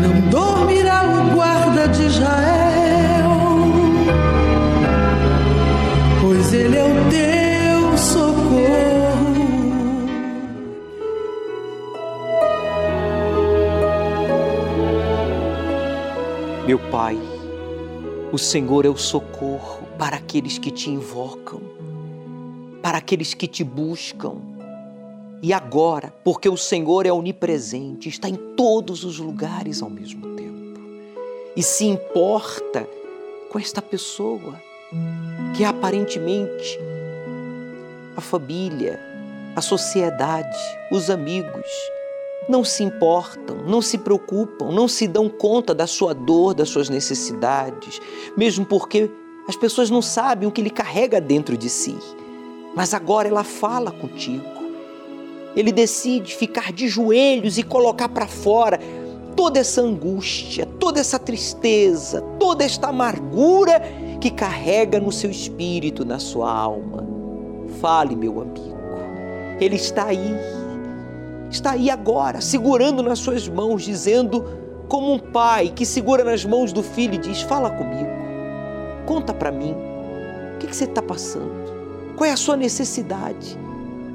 [0.00, 3.30] Não dormirá o guarda de Israel,
[6.20, 8.96] pois ele é o teu socorro.
[16.66, 17.18] Meu Pai,
[18.32, 21.62] o Senhor é o socorro para aqueles que te invocam,
[22.86, 24.36] para aqueles que te buscam.
[25.42, 30.78] E agora, porque o Senhor é onipresente, está em todos os lugares ao mesmo tempo,
[31.56, 32.88] e se importa
[33.50, 34.54] com esta pessoa
[35.56, 36.78] que aparentemente
[38.16, 39.00] a família,
[39.56, 40.56] a sociedade,
[40.92, 41.66] os amigos
[42.48, 46.88] não se importam, não se preocupam, não se dão conta da sua dor, das suas
[46.88, 48.00] necessidades,
[48.36, 49.10] mesmo porque
[49.48, 51.98] as pessoas não sabem o que ele carrega dentro de si.
[52.76, 54.44] Mas agora ela fala contigo.
[55.56, 58.78] Ele decide ficar de joelhos e colocar para fora
[59.34, 63.80] toda essa angústia, toda essa tristeza, toda esta amargura
[64.20, 67.04] que carrega no seu espírito, na sua alma.
[67.80, 68.76] Fale, meu amigo.
[69.58, 70.36] Ele está aí
[71.50, 74.44] está aí agora, segurando nas suas mãos, dizendo,
[74.88, 78.10] como um pai que segura nas mãos do filho e diz: Fala comigo,
[79.06, 79.74] conta para mim,
[80.54, 81.65] o que, que você está passando?
[82.16, 83.58] Qual é a sua necessidade?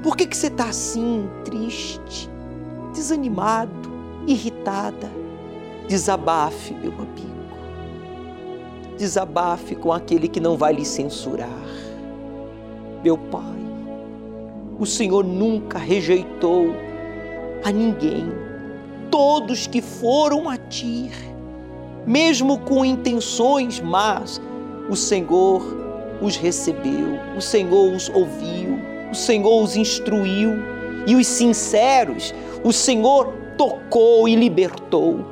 [0.02, 2.28] Por que, que você está assim, triste,
[2.94, 3.92] desanimado,
[4.26, 5.12] irritada?
[5.88, 7.32] Desabafe, meu amigo.
[8.98, 11.50] Desabafe com aquele que não vai lhe censurar.
[13.04, 13.62] Meu Pai,
[14.80, 16.74] o Senhor nunca rejeitou
[17.64, 18.32] a ninguém.
[19.12, 21.12] Todos que foram a ti,
[22.08, 24.42] mesmo com intenções más,
[24.90, 25.91] o Senhor
[26.22, 28.80] os recebeu, o Senhor os ouviu,
[29.12, 30.54] o Senhor os instruiu
[31.08, 35.26] e os sinceros, o Senhor tocou e libertou.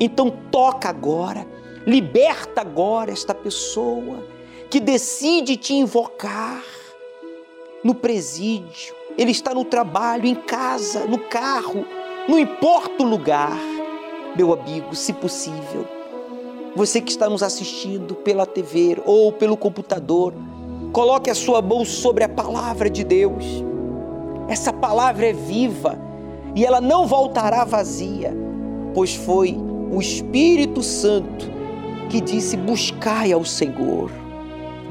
[0.00, 1.46] Então toca agora,
[1.86, 4.26] liberta agora esta pessoa
[4.70, 6.62] que decide te invocar
[7.84, 11.84] no presídio, ele está no trabalho, em casa, no carro,
[12.26, 13.58] não importa o lugar.
[14.34, 15.86] Meu amigo, se possível,
[16.74, 20.32] você que está nos assistindo pela TV ou pelo computador,
[20.92, 23.44] coloque a sua mão sobre a palavra de Deus.
[24.48, 25.98] Essa palavra é viva
[26.54, 28.34] e ela não voltará vazia,
[28.94, 29.56] pois foi
[29.90, 31.50] o Espírito Santo
[32.08, 34.10] que disse: Buscai ao Senhor.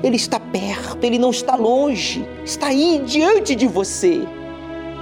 [0.04, 4.22] Ele está perto, ele não está longe, está aí diante de você.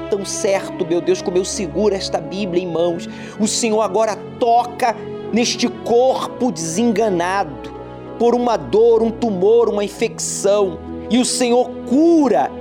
[0.10, 3.08] Tão certo, meu Deus, como eu seguro esta Bíblia em mãos,
[3.40, 4.96] o Senhor agora toca
[5.32, 7.72] neste corpo desenganado
[8.18, 10.78] por uma dor, um tumor, uma infecção,
[11.10, 12.52] e o Senhor cura,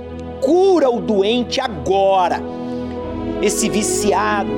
[0.41, 2.41] cura o doente agora.
[3.41, 4.49] Esse viciado,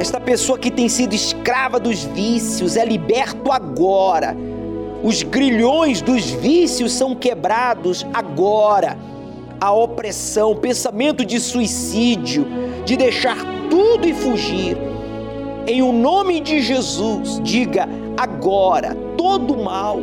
[0.00, 4.36] esta pessoa que tem sido escrava dos vícios, é liberto agora
[5.04, 8.96] os grilhões dos vícios são quebrados agora.
[9.60, 12.46] A opressão, pensamento de suicídio,
[12.86, 13.36] de deixar
[13.68, 14.78] tudo e fugir.
[15.66, 19.98] Em o nome de Jesus, diga agora todo mal.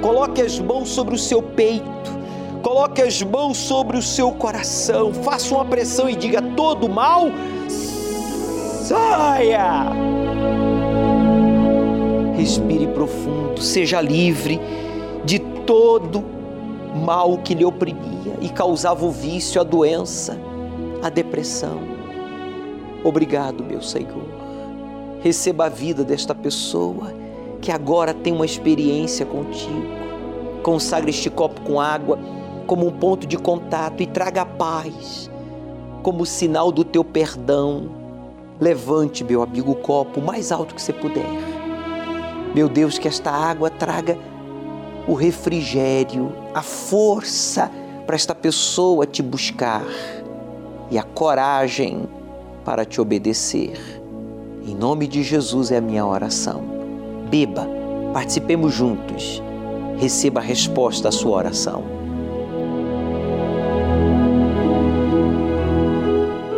[0.00, 2.12] Coloque as mãos sobre o seu peito.
[2.62, 5.12] Coloque as mãos sobre o seu coração.
[5.12, 7.30] Faça uma pressão e diga todo mal
[8.92, 9.86] saia.
[12.36, 14.60] Respire profundo, seja livre
[15.24, 16.24] de todo
[17.04, 20.38] mal que lhe oprimia e causava o vício, a doença,
[21.02, 21.80] a depressão.
[23.04, 24.31] Obrigado, meu Senhor.
[25.22, 27.14] Receba a vida desta pessoa
[27.60, 30.02] que agora tem uma experiência contigo.
[30.62, 32.18] Consagre este copo com água
[32.66, 35.30] como um ponto de contato e traga a paz
[36.02, 37.88] como sinal do teu perdão.
[38.60, 41.62] Levante, meu amigo, o copo mais alto que você puder
[42.54, 44.18] meu Deus, que esta água traga
[45.08, 47.70] o refrigério, a força
[48.06, 49.84] para esta pessoa te buscar
[50.90, 52.06] e a coragem
[52.64, 54.01] para te obedecer.
[54.64, 56.62] Em nome de Jesus é a minha oração.
[57.28, 57.66] Beba,
[58.12, 59.42] participemos juntos.
[59.98, 61.82] Receba a resposta à sua oração.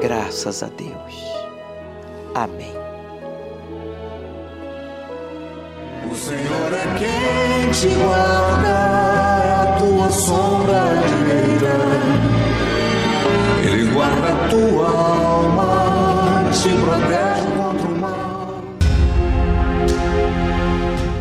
[0.02, 1.14] Graças a Deus.
[2.34, 2.74] Amém.
[6.10, 8.68] O Senhor é quem te guarda,
[9.44, 11.74] é a tua sombra direita.
[13.66, 17.33] Ele guarda a tua alma, te protege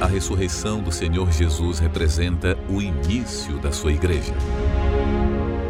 [0.04, 4.34] A ressurreição do Senhor Jesus representa o início da sua igreja.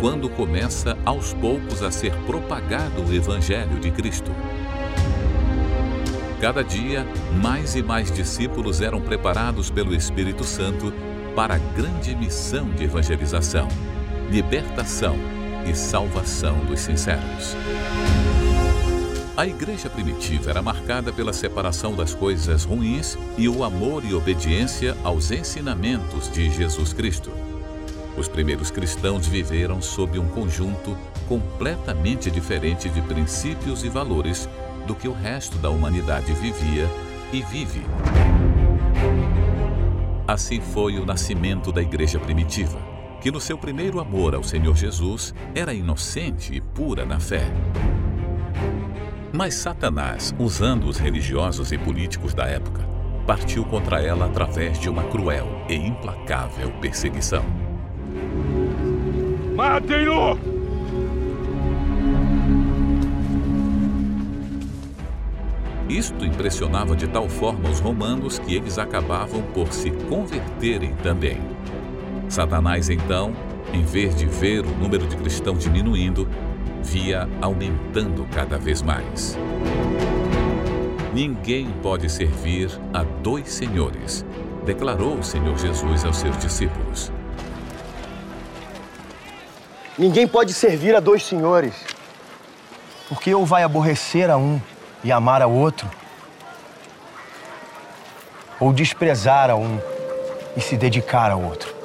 [0.01, 4.31] Quando começa aos poucos a ser propagado o Evangelho de Cristo.
[6.41, 7.05] Cada dia,
[7.43, 10.91] mais e mais discípulos eram preparados pelo Espírito Santo
[11.35, 13.67] para a grande missão de evangelização,
[14.31, 15.15] libertação
[15.69, 17.55] e salvação dos sinceros.
[19.35, 24.95] A igreja primitiva era marcada pela separação das coisas ruins e o amor e obediência
[25.03, 27.31] aos ensinamentos de Jesus Cristo.
[28.15, 30.95] Os primeiros cristãos viveram sob um conjunto
[31.27, 34.47] completamente diferente de princípios e valores
[34.85, 36.87] do que o resto da humanidade vivia
[37.31, 37.81] e vive.
[40.27, 42.77] Assim foi o nascimento da igreja primitiva,
[43.19, 47.51] que no seu primeiro amor ao Senhor Jesus era inocente e pura na fé.
[49.35, 52.87] Mas Satanás, usando os religiosos e políticos da época,
[53.25, 57.43] partiu contra ela através de uma cruel e implacável perseguição.
[59.55, 60.37] Matem-no!
[65.89, 71.41] Isto impressionava de tal forma os romanos que eles acabavam por se converterem também.
[72.29, 73.33] Satanás, então,
[73.73, 76.27] em vez de ver o número de cristãos diminuindo,
[76.83, 79.37] via aumentando cada vez mais.
[81.13, 84.25] Ninguém pode servir a dois senhores,
[84.65, 87.11] declarou o Senhor Jesus aos seus discípulos.
[89.97, 91.73] Ninguém pode servir a dois senhores,
[93.07, 94.59] porque ou vai aborrecer a um
[95.03, 95.89] e amar ao outro,
[98.59, 99.79] ou desprezar a um
[100.57, 101.82] e se dedicar ao outro.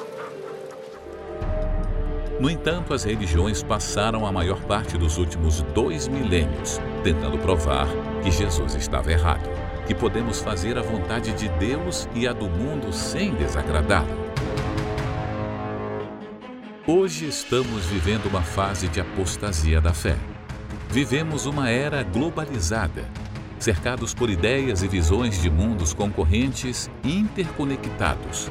[2.41, 7.89] No entanto, as religiões passaram a maior parte dos últimos dois milênios tentando provar
[8.23, 9.49] que Jesus estava errado,
[9.89, 14.29] que podemos fazer a vontade de Deus e a do mundo sem desagradá-lo.
[16.87, 20.17] Hoje estamos vivendo uma fase de apostasia da fé.
[20.91, 23.05] Vivemos uma era globalizada,
[23.59, 28.49] cercados por ideias e visões de mundos concorrentes e interconectados.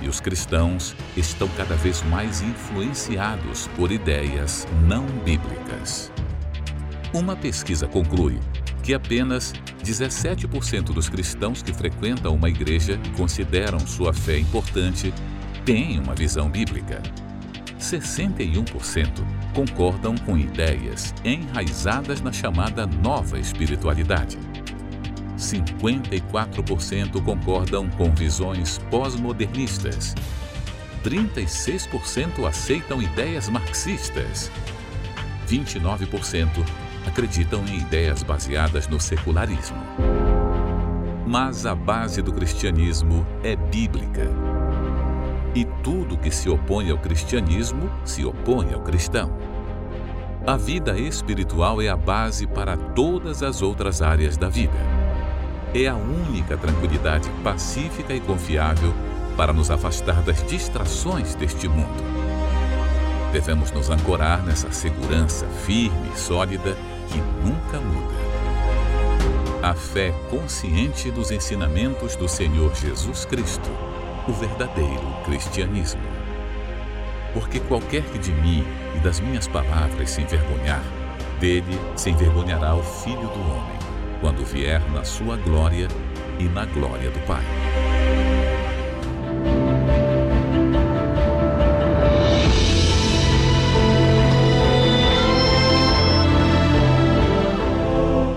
[0.00, 6.12] E os cristãos estão cada vez mais influenciados por ideias não bíblicas.
[7.12, 8.38] Uma pesquisa conclui
[8.82, 15.12] que apenas 17% dos cristãos que frequentam uma igreja e consideram sua fé importante
[15.64, 17.02] têm uma visão bíblica.
[17.78, 19.08] 61%
[19.54, 24.38] concordam com ideias enraizadas na chamada nova espiritualidade.
[25.38, 30.14] 54% concordam com visões pós-modernistas.
[31.04, 34.50] 36% aceitam ideias marxistas.
[35.48, 36.48] 29%
[37.06, 39.78] acreditam em ideias baseadas no secularismo.
[41.26, 44.28] Mas a base do cristianismo é bíblica
[45.54, 49.36] e tudo que se opõe ao cristianismo se opõe ao cristão.
[50.46, 54.97] A vida espiritual é a base para todas as outras áreas da vida.
[55.74, 58.94] É a única tranquilidade pacífica e confiável
[59.36, 62.02] para nos afastar das distrações deste mundo.
[63.32, 66.76] Devemos nos ancorar nessa segurança firme e sólida
[67.08, 68.18] que nunca muda.
[69.62, 73.70] A fé consciente dos ensinamentos do Senhor Jesus Cristo
[74.28, 76.02] o verdadeiro cristianismo.
[77.32, 78.64] Porque qualquer que de mim
[78.94, 80.82] e das minhas palavras se envergonhar,
[81.40, 83.78] dele se envergonhará o Filho do Homem,
[84.20, 85.88] quando vier na sua glória
[86.38, 87.42] e na glória do Pai.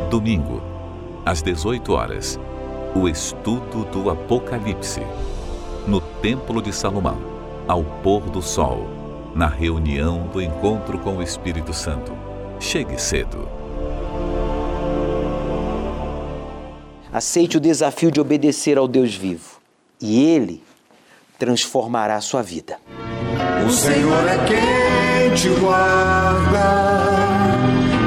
[0.10, 0.62] Domingo,
[1.26, 2.40] às 18 horas,
[2.94, 5.02] o estudo do Apocalipse
[5.88, 7.18] no Templo de Salomão,
[7.68, 8.88] ao pôr do sol,
[9.34, 12.12] na reunião do encontro com o Espírito Santo.
[12.60, 13.61] Chegue cedo.
[17.14, 19.60] Aceite o desafio de obedecer ao Deus vivo
[20.00, 20.64] e Ele
[21.38, 22.80] transformará a sua vida.
[23.68, 26.60] O Senhor é quem te guarda,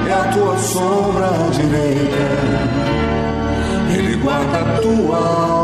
[0.08, 2.44] é a tua sombra direita.
[3.94, 5.63] Ele guarda a tua